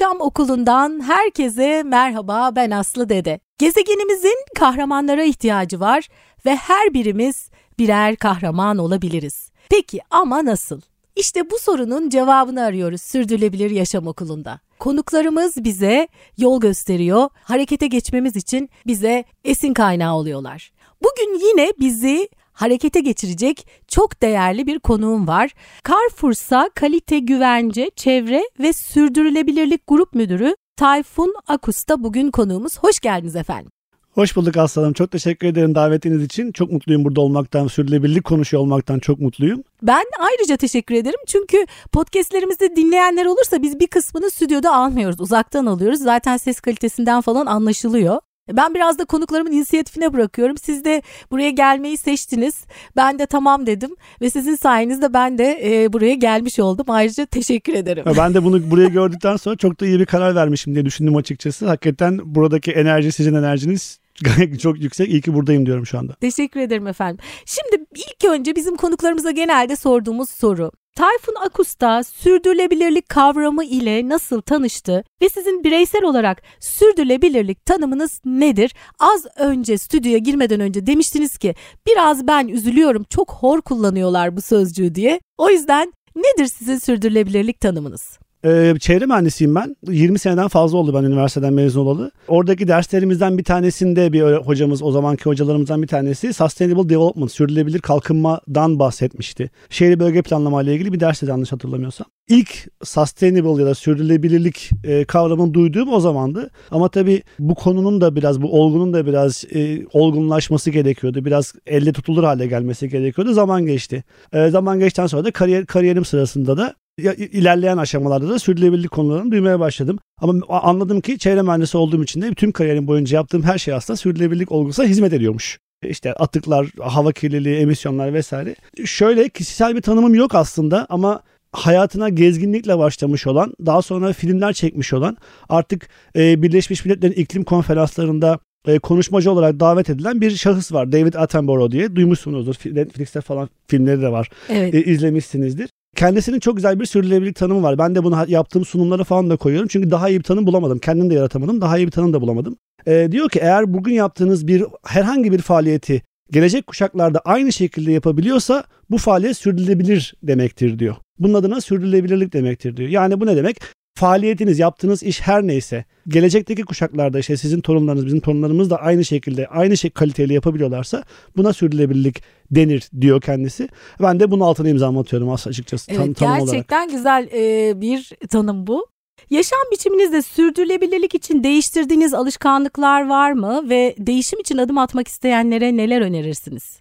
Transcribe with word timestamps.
Yaşam 0.00 0.20
Okulu'ndan 0.20 1.00
herkese 1.00 1.82
merhaba 1.82 2.56
ben 2.56 2.70
Aslı 2.70 3.08
Dede. 3.08 3.40
Gezegenimizin 3.58 4.36
kahramanlara 4.54 5.24
ihtiyacı 5.24 5.80
var 5.80 6.08
ve 6.46 6.56
her 6.56 6.94
birimiz 6.94 7.50
birer 7.78 8.16
kahraman 8.16 8.78
olabiliriz. 8.78 9.50
Peki 9.70 10.00
ama 10.10 10.44
nasıl? 10.44 10.80
İşte 11.16 11.50
bu 11.50 11.58
sorunun 11.58 12.08
cevabını 12.08 12.62
arıyoruz 12.62 13.02
Sürdürülebilir 13.02 13.70
Yaşam 13.70 14.06
Okulu'nda. 14.06 14.60
Konuklarımız 14.78 15.64
bize 15.64 16.08
yol 16.38 16.60
gösteriyor, 16.60 17.28
harekete 17.42 17.86
geçmemiz 17.86 18.36
için 18.36 18.70
bize 18.86 19.24
esin 19.44 19.74
kaynağı 19.74 20.14
oluyorlar. 20.14 20.72
Bugün 21.02 21.46
yine 21.46 21.72
bizi 21.80 22.28
harekete 22.56 23.00
geçirecek 23.00 23.66
çok 23.88 24.22
değerli 24.22 24.66
bir 24.66 24.78
konuğum 24.78 25.26
var. 25.26 25.50
Carrefour'sa 25.88 26.70
Kalite 26.74 27.18
Güvence, 27.18 27.90
Çevre 27.96 28.42
ve 28.60 28.72
Sürdürülebilirlik 28.72 29.86
Grup 29.86 30.14
Müdürü 30.14 30.56
Tayfun 30.76 31.34
Akus'ta 31.48 32.04
bugün 32.04 32.30
konuğumuz. 32.30 32.78
Hoş 32.78 33.00
geldiniz 33.00 33.36
efendim. 33.36 33.70
Hoş 34.16 34.36
bulduk 34.36 34.56
Aslanım. 34.56 34.92
Çok 34.92 35.10
teşekkür 35.10 35.46
ederim 35.46 35.74
davetiniz 35.74 36.22
için. 36.22 36.52
Çok 36.52 36.72
mutluyum 36.72 37.04
burada 37.04 37.20
olmaktan, 37.20 37.66
sürdürülebilirlik 37.66 38.24
konuşuyor 38.24 38.62
olmaktan 38.62 38.98
çok 38.98 39.20
mutluyum. 39.20 39.62
Ben 39.82 40.04
ayrıca 40.18 40.56
teşekkür 40.56 40.94
ederim. 40.94 41.20
Çünkü 41.26 41.66
podcastlerimizde 41.92 42.76
dinleyenler 42.76 43.26
olursa 43.26 43.62
biz 43.62 43.80
bir 43.80 43.86
kısmını 43.86 44.30
stüdyoda 44.30 44.74
almıyoruz. 44.74 45.20
Uzaktan 45.20 45.66
alıyoruz. 45.66 45.98
Zaten 45.98 46.36
ses 46.36 46.60
kalitesinden 46.60 47.20
falan 47.20 47.46
anlaşılıyor. 47.46 48.20
Ben 48.52 48.74
biraz 48.74 48.98
da 48.98 49.04
konuklarımın 49.04 49.52
inisiyatifine 49.52 50.12
bırakıyorum. 50.12 50.56
Siz 50.56 50.84
de 50.84 51.02
buraya 51.30 51.50
gelmeyi 51.50 51.96
seçtiniz. 51.96 52.64
Ben 52.96 53.18
de 53.18 53.26
tamam 53.26 53.66
dedim 53.66 53.90
ve 54.20 54.30
sizin 54.30 54.56
sayenizde 54.56 55.14
ben 55.14 55.38
de 55.38 55.60
e, 55.64 55.92
buraya 55.92 56.14
gelmiş 56.14 56.58
oldum. 56.58 56.86
Ayrıca 56.88 57.26
teşekkür 57.26 57.74
ederim. 57.74 58.04
Ben 58.18 58.34
de 58.34 58.44
bunu 58.44 58.70
buraya 58.70 58.88
gördükten 58.88 59.36
sonra 59.36 59.56
çok 59.56 59.80
da 59.80 59.86
iyi 59.86 60.00
bir 60.00 60.06
karar 60.06 60.34
vermişim 60.34 60.74
diye 60.74 60.84
düşündüm 60.84 61.16
açıkçası. 61.16 61.66
Hakikaten 61.66 62.20
buradaki 62.24 62.72
enerji 62.72 63.12
sizin 63.12 63.34
enerjiniz 63.34 63.98
çok 64.62 64.80
yüksek. 64.80 65.08
İyi 65.08 65.20
ki 65.20 65.34
buradayım 65.34 65.66
diyorum 65.66 65.86
şu 65.86 65.98
anda. 65.98 66.14
Teşekkür 66.14 66.60
ederim 66.60 66.86
efendim. 66.86 67.24
Şimdi 67.46 67.84
ilk 67.94 68.24
önce 68.30 68.56
bizim 68.56 68.76
konuklarımıza 68.76 69.30
genelde 69.30 69.76
sorduğumuz 69.76 70.30
soru. 70.30 70.70
Tayfun 70.96 71.34
Akus'ta 71.46 72.04
sürdürülebilirlik 72.04 73.08
kavramı 73.08 73.64
ile 73.64 74.08
nasıl 74.08 74.40
tanıştı 74.40 75.04
ve 75.22 75.28
sizin 75.28 75.64
bireysel 75.64 76.04
olarak 76.04 76.42
sürdürülebilirlik 76.60 77.66
tanımınız 77.66 78.20
nedir? 78.24 78.74
Az 78.98 79.26
önce 79.38 79.78
stüdyoya 79.78 80.18
girmeden 80.18 80.60
önce 80.60 80.86
demiştiniz 80.86 81.38
ki 81.38 81.54
biraz 81.86 82.26
ben 82.26 82.48
üzülüyorum 82.48 83.04
çok 83.10 83.32
hor 83.32 83.60
kullanıyorlar 83.60 84.36
bu 84.36 84.42
sözcüğü 84.42 84.94
diye. 84.94 85.20
O 85.38 85.50
yüzden 85.50 85.92
nedir 86.16 86.46
sizin 86.46 86.78
sürdürülebilirlik 86.78 87.60
tanımınız? 87.60 88.18
Ee, 88.46 88.74
çevre 88.80 89.06
mühendisiyim 89.06 89.54
ben. 89.54 89.76
20 89.88 90.18
seneden 90.18 90.48
fazla 90.48 90.78
oldu 90.78 90.94
ben 90.94 91.04
üniversiteden 91.04 91.52
mezun 91.52 91.80
olalı. 91.80 92.10
Oradaki 92.28 92.68
derslerimizden 92.68 93.38
bir 93.38 93.44
tanesinde 93.44 94.12
bir 94.12 94.22
hocamız, 94.22 94.82
o 94.82 94.90
zamanki 94.90 95.24
hocalarımızdan 95.24 95.82
bir 95.82 95.86
tanesi 95.86 96.32
Sustainable 96.32 96.88
Development, 96.88 97.32
sürdürülebilir 97.32 97.78
kalkınmadan 97.78 98.78
bahsetmişti. 98.78 99.50
Şehri 99.70 100.00
bölge 100.00 100.22
planlama 100.22 100.62
ile 100.62 100.74
ilgili 100.74 100.92
bir 100.92 101.00
derste 101.00 101.26
yanlış 101.26 101.52
hatırlamıyorsam. 101.52 102.06
İlk 102.28 102.68
sustainable 102.84 103.62
ya 103.62 103.68
da 103.68 103.74
sürdürülebilirlik 103.74 104.70
e, 104.84 105.04
kavramını 105.04 105.54
duyduğum 105.54 105.92
o 105.92 106.00
zamandı. 106.00 106.50
Ama 106.70 106.88
tabii 106.88 107.22
bu 107.38 107.54
konunun 107.54 108.00
da 108.00 108.16
biraz, 108.16 108.42
bu 108.42 108.60
olgunun 108.60 108.92
da 108.92 109.06
biraz 109.06 109.44
e, 109.54 109.86
olgunlaşması 109.92 110.70
gerekiyordu. 110.70 111.24
Biraz 111.24 111.54
elle 111.66 111.92
tutulur 111.92 112.24
hale 112.24 112.46
gelmesi 112.46 112.88
gerekiyordu. 112.88 113.32
Zaman 113.32 113.66
geçti. 113.66 114.04
E, 114.32 114.48
zaman 114.48 114.78
geçten 114.78 115.06
sonra 115.06 115.24
da 115.24 115.30
kariyer, 115.30 115.66
kariyerim 115.66 116.04
sırasında 116.04 116.56
da 116.56 116.74
ilerleyen 116.98 117.76
aşamalarda 117.76 118.28
da 118.28 118.38
sürdürülebilirlik 118.38 118.90
konularını 118.90 119.30
duymaya 119.30 119.60
başladım. 119.60 119.98
Ama 120.20 120.42
anladım 120.48 121.00
ki 121.00 121.18
çevre 121.18 121.42
mühendisi 121.42 121.76
olduğum 121.76 122.02
için 122.02 122.22
de 122.22 122.34
tüm 122.34 122.52
kariyerim 122.52 122.86
boyunca 122.86 123.16
yaptığım 123.16 123.42
her 123.42 123.58
şey 123.58 123.74
aslında 123.74 123.96
sürdürülebilirlik 123.96 124.52
olgusuna 124.52 124.86
hizmet 124.86 125.12
ediyormuş. 125.12 125.58
İşte 125.84 126.12
atıklar, 126.12 126.66
hava 126.80 127.12
kirliliği, 127.12 127.56
emisyonlar 127.56 128.14
vesaire. 128.14 128.54
Şöyle 128.84 129.28
kişisel 129.28 129.76
bir 129.76 129.82
tanımım 129.82 130.14
yok 130.14 130.34
aslında 130.34 130.86
ama 130.88 131.22
hayatına 131.52 132.08
gezginlikle 132.08 132.78
başlamış 132.78 133.26
olan, 133.26 133.54
daha 133.66 133.82
sonra 133.82 134.12
filmler 134.12 134.52
çekmiş 134.52 134.92
olan, 134.92 135.16
artık 135.48 135.88
e, 136.16 136.42
Birleşmiş 136.42 136.84
Milletler'in 136.84 137.12
iklim 137.12 137.44
konferanslarında 137.44 138.38
e, 138.66 138.78
konuşmacı 138.78 139.30
olarak 139.30 139.60
davet 139.60 139.90
edilen 139.90 140.20
bir 140.20 140.30
şahıs 140.30 140.72
var. 140.72 140.92
David 140.92 141.14
Attenborough 141.14 141.70
diye. 141.70 141.96
Duymuşsunuzdur. 141.96 142.54
Netflix'te 142.74 143.20
falan 143.20 143.48
filmleri 143.66 144.02
de 144.02 144.12
var. 144.12 144.30
Evet. 144.48 144.74
E, 144.74 144.84
izlemişsinizdir 144.84 145.70
kendisinin 145.96 146.40
çok 146.40 146.56
güzel 146.56 146.80
bir 146.80 146.86
sürdürülebilirlik 146.86 147.36
tanımı 147.36 147.62
var. 147.62 147.78
Ben 147.78 147.94
de 147.94 148.04
bunu 148.04 148.24
yaptığım 148.28 148.64
sunumlara 148.64 149.04
falan 149.04 149.30
da 149.30 149.36
koyuyorum. 149.36 149.68
Çünkü 149.68 149.90
daha 149.90 150.08
iyi 150.08 150.18
bir 150.18 150.24
tanım 150.24 150.46
bulamadım. 150.46 150.78
Kendim 150.78 151.10
de 151.10 151.14
yaratamadım. 151.14 151.60
Daha 151.60 151.78
iyi 151.78 151.86
bir 151.86 151.92
tanım 151.92 152.12
da 152.12 152.20
bulamadım. 152.20 152.56
Ee, 152.86 153.08
diyor 153.12 153.28
ki 153.28 153.38
eğer 153.38 153.74
bugün 153.74 153.92
yaptığınız 153.92 154.46
bir 154.46 154.64
herhangi 154.84 155.32
bir 155.32 155.38
faaliyeti 155.38 156.02
gelecek 156.30 156.66
kuşaklarda 156.66 157.18
aynı 157.18 157.52
şekilde 157.52 157.92
yapabiliyorsa 157.92 158.64
bu 158.90 158.98
faaliyet 158.98 159.36
sürdürülebilir 159.36 160.14
demektir 160.22 160.78
diyor. 160.78 160.96
Bunun 161.18 161.34
adına 161.34 161.60
sürdürülebilirlik 161.60 162.32
demektir 162.32 162.76
diyor. 162.76 162.88
Yani 162.88 163.20
bu 163.20 163.26
ne 163.26 163.36
demek? 163.36 163.60
Faaliyetiniz, 163.96 164.58
yaptığınız 164.58 165.02
iş 165.02 165.20
her 165.20 165.46
neyse 165.46 165.84
gelecekteki 166.08 166.62
kuşaklarda 166.62 167.18
işte 167.18 167.36
sizin 167.36 167.60
torunlarınız, 167.60 168.06
bizim 168.06 168.20
torunlarımız 168.20 168.70
da 168.70 168.76
aynı 168.76 169.04
şekilde, 169.04 169.46
aynı 169.46 169.76
şey 169.76 169.90
kaliteli 169.90 170.34
yapabiliyorlarsa 170.34 171.02
buna 171.36 171.52
sürdürülebilirlik 171.52 172.22
denir 172.50 172.90
diyor 173.00 173.20
kendisi. 173.20 173.68
Ben 174.02 174.20
de 174.20 174.30
bunun 174.30 174.44
altına 174.44 174.68
imza 174.68 175.00
atıyorum 175.00 175.30
açıkçası 175.30 175.90
evet, 175.90 176.00
tan- 176.00 176.12
tanım 176.12 176.46
gerçekten 176.46 176.76
olarak. 176.76 176.90
güzel 176.90 177.28
e, 177.32 177.80
bir 177.80 178.12
tanım 178.28 178.66
bu. 178.66 178.86
Yaşam 179.30 179.58
biçiminizde 179.72 180.22
sürdürülebilirlik 180.22 181.14
için 181.14 181.44
değiştirdiğiniz 181.44 182.14
alışkanlıklar 182.14 183.08
var 183.08 183.32
mı 183.32 183.68
ve 183.68 183.94
değişim 183.98 184.40
için 184.40 184.58
adım 184.58 184.78
atmak 184.78 185.08
isteyenlere 185.08 185.76
neler 185.76 186.00
önerirsiniz? 186.00 186.80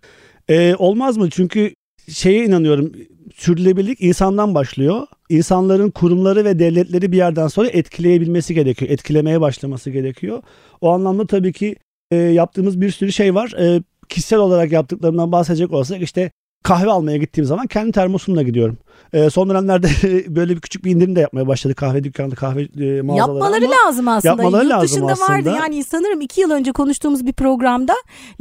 Ee, 0.50 0.76
olmaz 0.76 1.18
mı? 1.18 1.30
Çünkü 1.30 1.76
şeye 2.10 2.46
inanıyorum 2.46 2.92
sürdürülebilirlik 3.36 4.02
insandan 4.02 4.56
başlıyor. 4.56 5.08
İnsanların 5.30 5.92
kurumları 5.92 6.46
ve 6.46 6.60
devletleri 6.60 7.12
bir 7.12 7.18
yerden 7.18 7.48
sonra 7.48 7.68
etkileyebilmesi 7.68 8.54
gerekiyor. 8.54 8.92
Etkilemeye 8.92 9.42
başlaması 9.42 9.90
gerekiyor. 9.90 10.42
O 10.82 10.90
anlamda 10.90 11.28
tabii 11.28 11.54
ki 11.54 11.76
e, 12.12 12.16
yaptığımız 12.16 12.82
bir 12.82 12.92
sürü 12.92 13.12
şey 13.12 13.36
var. 13.36 13.54
E, 13.60 13.84
kişisel 14.10 14.40
olarak 14.40 14.72
yaptıklarımdan 14.72 15.32
bahsedecek 15.32 15.72
olsak 15.72 16.02
işte 16.02 16.32
kahve 16.66 16.92
almaya 16.92 17.18
gittiğim 17.18 17.46
zaman 17.46 17.68
kendi 17.68 17.92
termosumla 17.92 18.42
gidiyorum. 18.42 18.78
E, 19.14 19.30
son 19.30 19.50
dönemlerde 19.50 19.88
böyle 20.36 20.56
bir 20.56 20.62
küçük 20.62 20.86
bir 20.86 20.92
indirim 20.92 21.16
de 21.16 21.20
yapmaya 21.20 21.48
başladı 21.48 21.76
kahve 21.76 22.04
dükkanı, 22.04 22.36
kahve 22.36 22.62
e, 22.62 23.02
mağazaları. 23.02 23.18
Yapmaları 23.18 23.66
ama 23.66 23.76
lazım 23.76 24.08
aslında. 24.08 24.32
Yapmaları 24.32 24.64
Yurt 24.64 24.74
lazım 24.74 24.88
dışında 24.88 25.12
aslında. 25.12 25.30
vardı 25.30 25.54
yani 25.58 25.84
sanırım 25.84 26.22
iki 26.22 26.42
yıl 26.42 26.52
önce 26.52 26.72
konuştuğumuz 26.72 27.26
bir 27.26 27.34
programda 27.34 27.94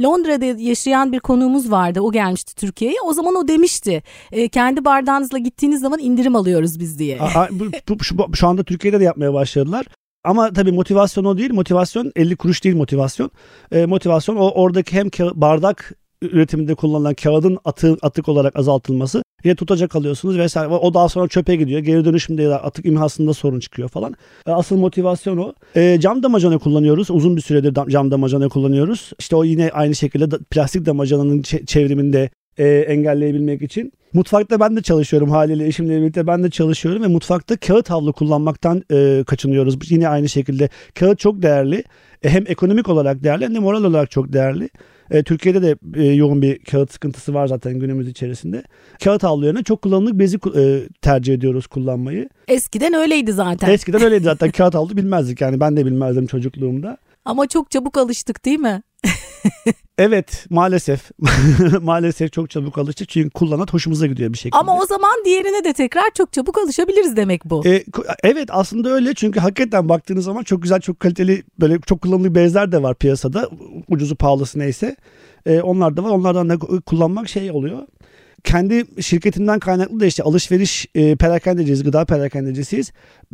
Londra'da 0.03 0.45
yaşayan 0.45 1.11
bir 1.11 1.19
konuğumuz 1.19 1.71
vardı. 1.71 2.01
O 2.01 2.11
gelmişti 2.11 2.55
Türkiye'ye. 2.55 2.97
O 3.05 3.13
zaman 3.13 3.35
o 3.35 3.47
demişti 3.47 4.03
e, 4.31 4.47
kendi 4.47 4.85
bardağınızla 4.85 5.37
gittiğiniz 5.37 5.81
zaman 5.81 5.99
indirim 5.99 6.35
alıyoruz 6.35 6.79
biz 6.79 6.99
diye. 6.99 7.19
A, 7.21 7.47
bu, 7.51 7.65
bu, 7.89 8.03
şu, 8.03 8.15
şu 8.33 8.47
anda 8.47 8.63
Türkiye'de 8.63 8.99
de 8.99 9.03
yapmaya 9.03 9.33
başladılar. 9.33 9.85
Ama 10.23 10.53
tabii 10.53 10.71
motivasyon 10.71 11.25
o 11.25 11.37
değil. 11.37 11.53
Motivasyon 11.53 12.11
50 12.15 12.35
kuruş 12.35 12.63
değil 12.63 12.75
motivasyon. 12.75 13.31
E, 13.71 13.85
motivasyon 13.85 14.35
o 14.35 14.49
oradaki 14.49 14.95
hem 14.95 15.09
bardak 15.35 15.95
üretiminde 16.21 16.75
kullanılan 16.75 17.13
kağıdın 17.13 17.57
atı, 17.65 17.97
atık 18.01 18.29
olarak 18.29 18.55
azaltılması. 18.55 19.23
Ya 19.43 19.55
tutacak 19.55 19.95
alıyorsunuz 19.95 20.37
vesaire. 20.37 20.69
O 20.69 20.93
daha 20.93 21.09
sonra 21.09 21.27
çöpe 21.27 21.55
gidiyor. 21.55 21.79
Geri 21.79 22.05
dönüşümde 22.05 22.49
da 22.49 22.63
atık 22.63 22.85
imhasında 22.85 23.33
sorun 23.33 23.59
çıkıyor 23.59 23.89
falan. 23.89 24.15
E, 24.47 24.51
asıl 24.51 24.77
motivasyon 24.77 25.37
o. 25.37 25.53
E, 25.75 25.99
cam 25.99 26.23
damacana 26.23 26.57
kullanıyoruz. 26.57 27.11
Uzun 27.11 27.35
bir 27.35 27.41
süredir 27.41 27.73
cam 27.89 28.11
damacana 28.11 28.49
kullanıyoruz. 28.49 29.11
İşte 29.19 29.35
o 29.35 29.43
yine 29.43 29.69
aynı 29.73 29.95
şekilde 29.95 30.37
plastik 30.51 30.85
damacananın 30.85 31.41
çevriminde 31.41 32.29
e, 32.57 32.67
engelleyebilmek 32.67 33.61
için. 33.61 33.91
Mutfakta 34.13 34.59
ben 34.59 34.75
de 34.75 34.81
çalışıyorum 34.81 35.31
haliyle 35.31 35.67
eşimle 35.67 36.01
birlikte 36.01 36.27
ben 36.27 36.43
de 36.43 36.49
çalışıyorum 36.49 37.03
ve 37.03 37.07
mutfakta 37.07 37.57
kağıt 37.57 37.89
havlu 37.89 38.13
kullanmaktan 38.13 38.83
e, 38.91 39.23
kaçınıyoruz. 39.27 39.91
Yine 39.91 40.09
aynı 40.09 40.29
şekilde 40.29 40.69
kağıt 40.99 41.19
çok 41.19 41.41
değerli. 41.41 41.83
E, 42.23 42.29
hem 42.29 42.43
ekonomik 42.47 42.89
olarak 42.89 43.23
değerli 43.23 43.45
hem 43.45 43.55
de 43.55 43.59
moral 43.59 43.83
olarak 43.83 44.11
çok 44.11 44.33
değerli. 44.33 44.69
E, 45.11 45.23
Türkiye'de 45.23 45.61
de 45.61 45.75
e, 45.95 46.03
yoğun 46.03 46.41
bir 46.41 46.59
kağıt 46.59 46.91
sıkıntısı 46.91 47.33
var 47.33 47.47
zaten 47.47 47.79
günümüz 47.79 48.07
içerisinde. 48.07 48.63
Kağıt 49.03 49.23
havlu 49.23 49.45
yerine 49.45 49.63
çok 49.63 49.81
kullanımlık 49.81 50.13
bezi 50.19 50.37
e, 50.55 50.81
tercih 51.01 51.33
ediyoruz 51.33 51.67
kullanmayı. 51.67 52.29
Eskiden 52.47 52.93
öyleydi 52.93 53.33
zaten. 53.33 53.69
Eskiden 53.69 54.01
öyleydi 54.01 54.23
zaten 54.23 54.51
kağıt 54.57 54.75
havlu 54.75 54.97
bilmezdik 54.97 55.41
yani 55.41 55.59
ben 55.59 55.77
de 55.77 55.85
bilmezdim 55.85 56.27
çocukluğumda. 56.27 56.97
Ama 57.25 57.47
çok 57.47 57.71
çabuk 57.71 57.97
alıştık 57.97 58.45
değil 58.45 58.59
mi? 58.59 58.81
evet 59.97 60.45
maalesef 60.49 61.11
maalesef 61.81 62.33
çok 62.33 62.49
çabuk 62.49 62.77
alıştık 62.77 63.09
çünkü 63.09 63.29
kullanat 63.29 63.73
hoşumuza 63.73 64.07
gidiyor 64.07 64.33
bir 64.33 64.37
şekilde. 64.37 64.57
Ama 64.59 64.77
o 64.77 64.85
zaman 64.85 65.11
diğerine 65.25 65.63
de 65.63 65.73
tekrar 65.73 66.11
çok 66.13 66.33
çabuk 66.33 66.57
alışabiliriz 66.57 67.15
demek 67.15 67.45
bu. 67.45 67.67
Ee, 67.67 67.83
evet 68.23 68.49
aslında 68.51 68.89
öyle 68.89 69.13
çünkü 69.13 69.39
hakikaten 69.39 69.89
baktığınız 69.89 70.25
zaman 70.25 70.43
çok 70.43 70.61
güzel 70.61 70.81
çok 70.81 70.99
kaliteli 70.99 71.43
böyle 71.59 71.79
çok 71.79 72.01
kullanılı 72.01 72.35
bezler 72.35 72.71
de 72.71 72.83
var 72.83 72.95
piyasada 72.95 73.49
ucuzu 73.89 74.15
pahalısı 74.15 74.59
neyse. 74.59 74.95
Ee, 75.45 75.61
onlar 75.61 75.97
da 75.97 76.03
var 76.03 76.09
onlardan 76.09 76.49
da 76.49 76.57
kullanmak 76.81 77.29
şey 77.29 77.51
oluyor 77.51 77.79
kendi 78.45 79.01
şirketimden 79.01 79.59
kaynaklı 79.59 79.99
da 79.99 80.05
işte 80.05 80.23
alışveriş 80.23 80.87
e, 80.95 81.15
perakendeciyiz, 81.15 81.83
gıda 81.83 82.05
perakendecisiyiz. 82.05 82.91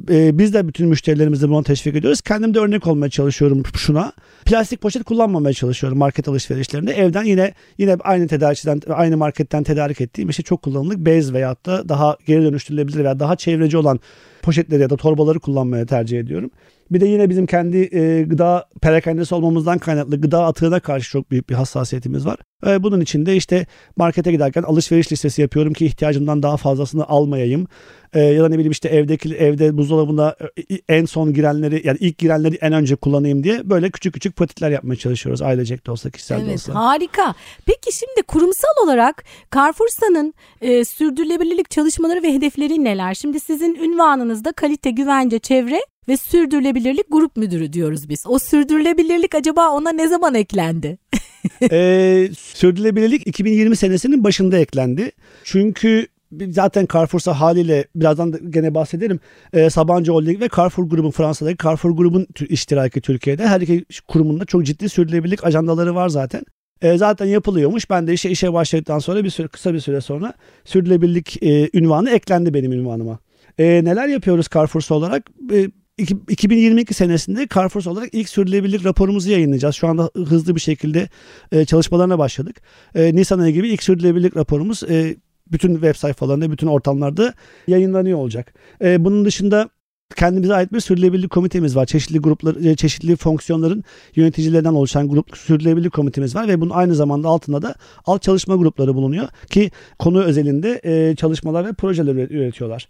E, 0.10 0.38
biz 0.38 0.54
de 0.54 0.68
bütün 0.68 0.88
müşterilerimizi 0.88 1.50
buna 1.50 1.64
teşvik 1.64 1.96
ediyoruz. 1.96 2.22
Kendim 2.22 2.54
de 2.54 2.60
örnek 2.60 2.88
olmaya 2.88 3.10
çalışıyorum 3.10 3.64
şuna. 3.76 4.14
Plastik 4.46 4.82
poşet 4.82 5.04
kullanmamaya 5.04 5.54
çalışıyorum 5.54 5.98
market 5.98 6.28
alışverişlerinde. 6.28 6.94
Evden 6.94 7.24
yine 7.24 7.54
yine 7.78 7.98
aynı 8.04 8.28
tedarikçiden, 8.28 8.82
aynı 8.90 9.18
marketten 9.18 9.64
tedarik 9.64 10.02
ettiğim 10.02 10.30
işte 10.30 10.44
çok 10.44 10.62
kullanımlık 10.62 10.98
bez 10.98 11.34
veyahut 11.34 11.66
da 11.66 11.90
daha 11.90 12.18
geri 12.26 12.44
dönüştürülebilir 12.44 13.04
veya 13.04 13.20
daha 13.20 13.36
çevreci 13.36 13.78
olan 13.78 14.00
poşetleri 14.42 14.82
ya 14.82 14.90
da 14.90 14.98
torbaları 14.98 15.40
kullanmaya 15.40 15.86
tercih 15.86 16.20
ediyorum. 16.20 16.52
Bir 16.92 17.02
de 17.02 17.06
yine 17.06 17.30
bizim 17.30 17.46
kendi 17.46 17.78
e, 17.78 18.24
gıda 18.24 18.66
perakendesi 18.82 19.36
olmamızdan 19.36 19.78
kaynaklı 19.78 20.22
gıda 20.22 20.46
atığına 20.46 20.80
karşı 20.80 21.12
çok 21.12 21.32
büyük 21.32 21.50
bir 21.50 21.56
hassasiyetimiz 21.56 22.26
var. 22.26 22.38
E, 22.68 22.84
bunun 22.84 23.02
için 23.02 23.26
de 23.26 23.36
işte 23.36 23.66
markete 23.98 24.32
giderken 24.32 24.64
alışveriş 24.64 25.12
listesi 25.12 25.42
yapıyorum 25.42 25.74
ki 25.74 25.86
ihtiyacımdan 25.86 26.44
daha 26.44 26.58
fazlasını 26.58 27.08
almayayım. 27.08 27.68
E, 28.14 28.20
ya 28.20 28.44
da 28.44 28.50
ne 28.50 28.54
bileyim 28.54 28.72
işte 28.72 28.90
evdeki 28.90 29.36
evde 29.36 29.78
buzdolabında 29.78 30.38
e, 30.72 30.80
en 30.90 31.06
son 31.06 31.34
girenleri 31.34 31.82
yani 31.88 31.98
ilk 32.00 32.18
girenleri 32.18 32.56
en 32.56 32.74
önce 32.74 32.96
kullanayım 32.96 33.44
diye 33.44 33.70
böyle 33.70 33.92
küçük 33.92 34.14
küçük 34.14 34.36
pratikler 34.36 34.72
yapmaya 34.72 34.96
çalışıyoruz 34.96 35.42
ailecek 35.42 35.88
de 35.88 35.92
olsa 35.92 36.10
kişisel 36.10 36.38
evet, 36.38 36.48
de 36.48 36.54
olsa. 36.54 36.76
Harika. 36.76 37.36
Peki 37.66 37.98
şimdi 37.98 38.24
kurumsal 38.28 38.84
olarak 38.84 39.24
Carrefour'sanın 39.56 40.34
e, 40.62 40.86
sürdürülebilirlik 40.86 41.72
çalışmaları 41.72 42.24
ve 42.24 42.34
hedefleri 42.34 42.84
neler? 42.84 43.14
Şimdi 43.14 43.40
sizin 43.40 43.76
ünvanınızda 43.76 44.52
kalite, 44.52 44.92
güvence, 44.92 45.40
çevre 45.40 45.80
ve 46.08 46.18
sürdürülebilirlik 46.18 47.06
grup 47.12 47.38
müdürü 47.38 47.74
diyoruz 47.74 48.10
biz. 48.10 48.24
O 48.28 48.40
sürdürülebilirlik 48.40 49.36
acaba 49.36 49.70
ona 49.70 49.92
ne 49.92 50.08
zaman 50.08 50.36
eklendi? 50.36 50.98
ee, 51.72 52.30
sürdürülebilirlik 52.38 53.28
2020 53.28 53.76
senesinin 53.76 54.24
başında 54.24 54.58
eklendi. 54.58 55.12
Çünkü 55.44 56.08
zaten 56.50 56.88
Carrefour'sa 56.94 57.40
haliyle 57.40 57.86
birazdan 57.96 58.34
da 58.34 58.38
gene 58.50 58.76
bahsederim. 58.76 59.20
E, 59.54 59.70
Sabancı 59.70 60.12
Holding 60.12 60.42
ve 60.42 60.50
Carrefour 60.58 60.90
grubun 60.90 61.12
Fransa'daki 61.12 61.58
Carrefour 61.64 61.92
grubun 61.92 62.28
iştiraki 62.50 63.02
Türkiye'de 63.02 63.48
her 63.48 63.62
iki 63.62 63.86
kurumunda 64.08 64.46
çok 64.46 64.66
ciddi 64.66 64.90
sürdürülebilirlik 64.90 65.44
ajandaları 65.44 65.96
var 65.96 66.10
zaten. 66.10 66.44
E, 66.82 66.98
zaten 66.98 67.26
yapılıyormuş. 67.26 67.90
Ben 67.90 68.08
de 68.08 68.14
işe 68.14 68.30
işe 68.30 68.54
başladıktan 68.54 69.00
sonra 69.00 69.24
bir 69.24 69.30
süre 69.30 69.48
kısa 69.48 69.74
bir 69.74 69.80
süre 69.80 70.02
sonra 70.02 70.34
sürdürülebilirlik 70.66 71.44
e, 71.44 71.70
ünvanı 71.74 72.10
eklendi 72.10 72.54
benim 72.54 72.72
ünvanıma. 72.72 73.20
E, 73.58 73.66
neler 73.66 74.08
yapıyoruz 74.08 74.48
Carrefour'sa 74.54 74.96
olarak? 74.96 75.30
E, 75.54 75.70
2022 75.98 76.94
senesinde 76.94 77.48
Carrefour 77.56 77.86
olarak 77.86 78.10
ilk 78.12 78.30
sürdürülebilirlik 78.30 78.86
raporumuzu 78.86 79.32
yayınlayacağız. 79.32 79.76
Şu 79.76 79.88
anda 79.88 80.12
hızlı 80.16 80.56
bir 80.56 80.62
şekilde 80.62 81.10
e, 81.52 81.66
çalışmalarına 81.66 82.20
başladık. 82.20 82.62
E, 82.96 83.16
Nisan 83.16 83.40
ayı 83.40 83.54
gibi 83.54 83.70
ilk 83.70 83.84
sürdürülebilirlik 83.84 84.38
raporumuz 84.38 84.84
e, 84.84 85.16
bütün 85.52 85.74
web 85.74 85.96
sayfalarında, 85.96 86.52
bütün 86.52 86.68
ortamlarda 86.68 87.34
yayınlanıyor 87.68 88.18
olacak. 88.18 88.54
E, 88.82 89.06
bunun 89.06 89.26
dışında 89.26 89.70
kendimize 90.16 90.56
ait 90.56 90.74
bir 90.74 90.80
sürdürülebilirlik 90.80 91.32
komitemiz 91.32 91.76
var. 91.76 91.86
Çeşitli 91.86 92.20
gruplar, 92.20 92.56
e, 92.56 92.76
çeşitli 92.76 93.16
fonksiyonların 93.16 93.84
yöneticilerden 94.16 94.74
oluşan 94.74 95.10
grup 95.10 95.38
sürdürülebilirlik 95.38 95.94
komitemiz 95.94 96.36
var 96.36 96.48
ve 96.48 96.62
bunun 96.62 96.70
aynı 96.70 96.96
zamanda 96.96 97.28
altında 97.28 97.62
da 97.62 97.76
alt 98.06 98.22
çalışma 98.22 98.56
grupları 98.56 98.96
bulunuyor 98.96 99.28
ki 99.50 99.72
konu 100.00 100.24
özelinde 100.24 100.82
e, 100.84 101.16
çalışmalar 101.16 101.66
ve 101.66 101.74
projeler 101.74 102.16
üretiyorlar. 102.16 102.90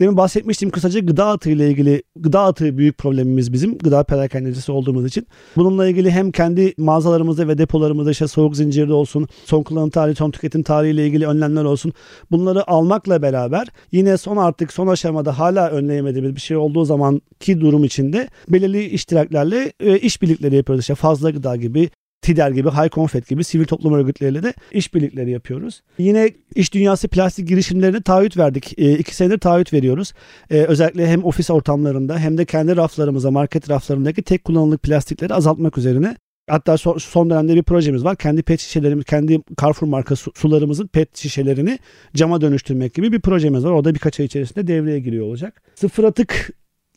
Demin 0.00 0.16
bahsetmiştim 0.16 0.70
kısaca 0.70 1.00
gıda 1.00 1.26
atığı 1.26 1.50
ile 1.50 1.70
ilgili 1.70 2.02
gıda 2.16 2.40
atığı 2.40 2.78
büyük 2.78 2.98
problemimiz 2.98 3.52
bizim 3.52 3.78
gıda 3.78 4.04
perakendecisi 4.04 4.72
olduğumuz 4.72 5.06
için. 5.06 5.26
Bununla 5.56 5.88
ilgili 5.88 6.10
hem 6.10 6.30
kendi 6.30 6.74
mağazalarımızda 6.78 7.48
ve 7.48 7.58
depolarımızda 7.58 8.10
işte 8.10 8.28
soğuk 8.28 8.56
zincirde 8.56 8.92
olsun, 8.92 9.28
son 9.44 9.62
kullanım 9.62 9.90
tarihi, 9.90 10.16
son 10.16 10.30
tüketim 10.30 10.62
tarihi 10.62 10.92
ile 10.92 11.06
ilgili 11.06 11.26
önlemler 11.26 11.64
olsun. 11.64 11.92
Bunları 12.30 12.70
almakla 12.70 13.22
beraber 13.22 13.68
yine 13.92 14.16
son 14.16 14.36
artık 14.36 14.72
son 14.72 14.86
aşamada 14.86 15.38
hala 15.38 15.70
önleyemediğimiz 15.70 16.34
bir 16.36 16.40
şey 16.40 16.56
olduğu 16.56 16.84
zaman 16.84 17.22
ki 17.40 17.60
durum 17.60 17.84
içinde 17.84 18.28
belirli 18.48 18.84
iştiraklerle 18.84 19.72
e, 19.80 19.98
işbirlikleri 19.98 20.56
yapıyoruz. 20.56 20.82
İşte 20.82 20.94
fazla 20.94 21.30
gıda 21.30 21.56
gibi 21.56 21.90
TİDER 22.28 22.50
gibi, 22.50 22.68
High 22.70 22.90
Confed 22.90 23.24
gibi 23.28 23.44
sivil 23.44 23.64
toplum 23.64 23.94
örgütleriyle 23.94 24.42
de 24.42 24.54
işbirlikleri 24.72 25.30
yapıyoruz. 25.30 25.82
Yine 25.98 26.30
iş 26.54 26.74
dünyası 26.74 27.08
plastik 27.08 27.48
girişimlerine 27.48 28.02
taahhüt 28.02 28.36
verdik. 28.36 28.78
E, 28.78 28.98
iki 28.98 29.16
senedir 29.16 29.38
taahhüt 29.38 29.72
veriyoruz. 29.72 30.12
E, 30.50 30.56
özellikle 30.56 31.06
hem 31.06 31.24
ofis 31.24 31.50
ortamlarında 31.50 32.18
hem 32.18 32.38
de 32.38 32.44
kendi 32.44 32.76
raflarımıza, 32.76 33.30
market 33.30 33.70
raflarındaki 33.70 34.22
tek 34.22 34.44
kullanımlık 34.44 34.82
plastikleri 34.82 35.34
azaltmak 35.34 35.78
üzerine. 35.78 36.16
Hatta 36.50 36.76
son 36.98 37.30
dönemde 37.30 37.54
bir 37.54 37.62
projemiz 37.62 38.04
var. 38.04 38.16
Kendi 38.16 38.42
pet 38.42 38.60
şişelerimiz, 38.60 39.04
kendi 39.04 39.40
Carrefour 39.62 39.88
marka 39.88 40.16
sularımızın 40.16 40.86
pet 40.86 41.16
şişelerini 41.16 41.78
cama 42.14 42.40
dönüştürmek 42.40 42.94
gibi 42.94 43.12
bir 43.12 43.20
projemiz 43.20 43.64
var. 43.64 43.72
O 43.72 43.84
da 43.84 43.94
birkaç 43.94 44.20
ay 44.20 44.26
içerisinde 44.26 44.66
devreye 44.66 45.00
giriyor 45.00 45.26
olacak. 45.26 45.62
Sıfır 45.74 46.04
atık 46.04 46.50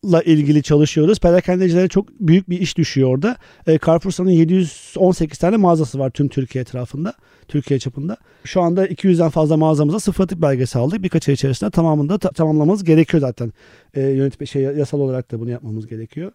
la 0.05 0.21
ilgili 0.21 0.63
çalışıyoruz. 0.63 1.19
Perakendecilere 1.19 1.87
çok 1.87 2.19
büyük 2.19 2.49
bir 2.49 2.59
iş 2.59 2.77
düşüyor 2.77 3.09
orada. 3.09 3.37
E, 3.67 3.79
Carrefour'un 3.85 4.29
718 4.29 5.37
tane 5.37 5.57
mağazası 5.57 5.99
var 5.99 6.09
tüm 6.09 6.27
Türkiye 6.29 6.61
etrafında. 6.61 7.13
Türkiye 7.51 7.79
çapında. 7.79 8.17
Şu 8.43 8.61
anda 8.61 8.87
200'den 8.87 9.29
fazla 9.29 9.57
mağazamıza 9.57 9.99
sıfır 9.99 10.23
atık 10.23 10.41
belgesi 10.41 10.79
aldık. 10.79 11.03
Birkaç 11.03 11.29
ay 11.29 11.33
içerisinde 11.33 11.69
tamamında 11.69 12.17
ta- 12.17 12.29
tamamlamamız 12.29 12.83
gerekiyor 12.83 13.21
zaten. 13.21 13.53
E, 13.93 14.01
yönetim 14.01 14.47
şey 14.47 14.61
yasal 14.61 14.99
olarak 14.99 15.31
da 15.31 15.39
bunu 15.39 15.49
yapmamız 15.49 15.87
gerekiyor. 15.87 16.31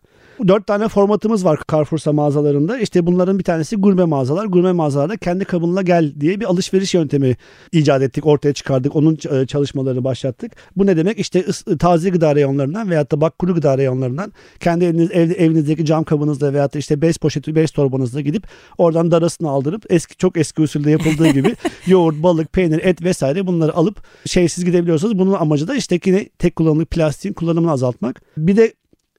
Dört 0.48 0.66
tane 0.66 0.88
formatımız 0.88 1.44
var 1.44 1.60
Carrefour'sa 1.72 2.12
mağazalarında. 2.12 2.78
İşte 2.78 3.06
bunların 3.06 3.38
bir 3.38 3.44
tanesi 3.44 3.76
gurme 3.76 4.04
mağazalar. 4.04 4.46
Gurme 4.46 4.72
mağazalarda 4.72 5.16
kendi 5.16 5.44
kabınla 5.44 5.82
gel 5.82 6.12
diye 6.20 6.40
bir 6.40 6.44
alışveriş 6.44 6.94
yöntemi 6.94 7.36
icat 7.72 8.02
ettik, 8.02 8.26
ortaya 8.26 8.52
çıkardık. 8.52 8.96
Onun 8.96 9.18
e, 9.30 9.46
çalışmalarını 9.46 10.04
başlattık. 10.04 10.52
Bu 10.76 10.86
ne 10.86 10.96
demek? 10.96 11.18
İşte 11.18 11.44
taze 11.78 12.10
gıda 12.10 12.34
reyonlarından 12.34 12.90
veyahut 12.90 13.12
da 13.12 13.20
bak 13.20 13.38
kuru 13.38 13.54
gıda 13.54 13.78
reyonlarından 13.78 14.32
kendi 14.60 14.84
eviniz, 14.84 15.10
ev, 15.12 15.30
evinizdeki 15.30 15.84
cam 15.84 16.04
kabınızda 16.04 16.52
veyahut 16.52 16.74
da 16.74 16.78
işte 16.78 17.02
bez 17.02 17.16
poşeti, 17.16 17.54
bez 17.54 17.70
torbanızda 17.70 18.20
gidip 18.20 18.46
oradan 18.78 19.10
darasını 19.10 19.48
aldırıp 19.50 19.84
eski 19.90 20.16
çok 20.16 20.36
eski 20.36 20.62
usulde 20.62 20.90
yapıldığı 21.06 21.28
gibi 21.28 21.56
yoğurt, 21.86 22.22
balık, 22.22 22.52
peynir, 22.52 22.80
et 22.84 23.02
vesaire 23.02 23.46
bunları 23.46 23.76
alıp 23.76 24.02
şeysiz 24.26 24.64
gidebiliyorsunuz. 24.64 25.18
Bunun 25.18 25.32
amacı 25.32 25.68
da 25.68 25.76
işte 25.76 26.00
yine 26.06 26.28
tek 26.28 26.56
kullanımlık 26.56 26.90
plastiğin 26.90 27.34
kullanımını 27.34 27.72
azaltmak. 27.72 28.22
Bir 28.36 28.56
de 28.56 28.74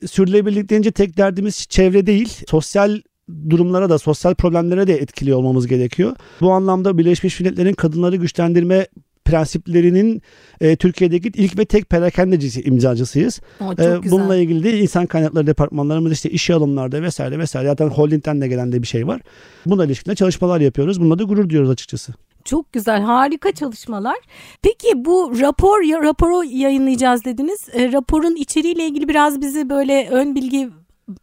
sürdürülebilirlik 0.06 0.70
deyince 0.70 0.92
tek 0.92 1.18
derdimiz 1.18 1.68
çevre 1.70 2.06
değil, 2.06 2.40
sosyal 2.48 3.02
durumlara 3.50 3.90
da 3.90 4.00
sosyal 4.00 4.36
problemlere 4.36 4.88
de 4.88 4.94
etkili 4.94 5.34
olmamız 5.34 5.68
gerekiyor. 5.68 6.16
Bu 6.42 6.52
anlamda 6.52 6.98
Birleşmiş 6.98 7.40
Milletler'in 7.40 7.74
kadınları 7.74 8.16
güçlendirme 8.16 8.88
prensiplerinin 9.28 10.22
e, 10.62 10.76
Türkiye'deki 10.76 11.32
ilk 11.36 11.58
ve 11.58 11.66
tek 11.66 11.90
perakendecisi 11.90 12.62
imzacısıyız. 12.62 13.42
O, 13.62 13.74
e, 13.74 14.12
bununla 14.12 14.36
ilgili 14.36 14.64
de 14.64 14.80
insan 14.80 15.06
kaynakları 15.06 15.48
departmanlarımız 15.48 16.12
işte 16.12 16.30
işe 16.30 16.54
alımlarda 16.54 17.02
vesaire 17.02 17.40
vesaire 17.40 17.68
zaten 17.68 17.88
holdingden 17.88 18.42
de 18.42 18.48
gelen 18.48 18.72
de 18.72 18.82
bir 18.82 18.88
şey 18.88 19.08
var. 19.08 19.22
Buna 19.66 19.86
ilişkin 19.86 20.16
çalışmalar 20.16 20.62
yapıyoruz. 20.62 21.02
Bununla 21.02 21.20
da 21.20 21.24
gurur 21.24 21.50
duyuyoruz 21.50 21.70
açıkçası. 21.70 22.14
Çok 22.46 22.74
güzel, 22.74 23.02
harika 23.02 23.52
çalışmalar. 23.52 24.18
Peki 24.62 25.06
bu 25.06 25.40
rapor 25.40 25.82
ya 25.82 26.04
raporu 26.04 26.44
yayınlayacağız 26.44 27.26
dediniz. 27.26 27.70
E, 27.74 27.92
raporun 27.92 28.36
içeriğiyle 28.36 28.88
ilgili 28.88 29.08
biraz 29.08 29.42
bizi 29.42 29.70
böyle 29.70 30.10
ön 30.12 30.36
bilgi 30.36 30.70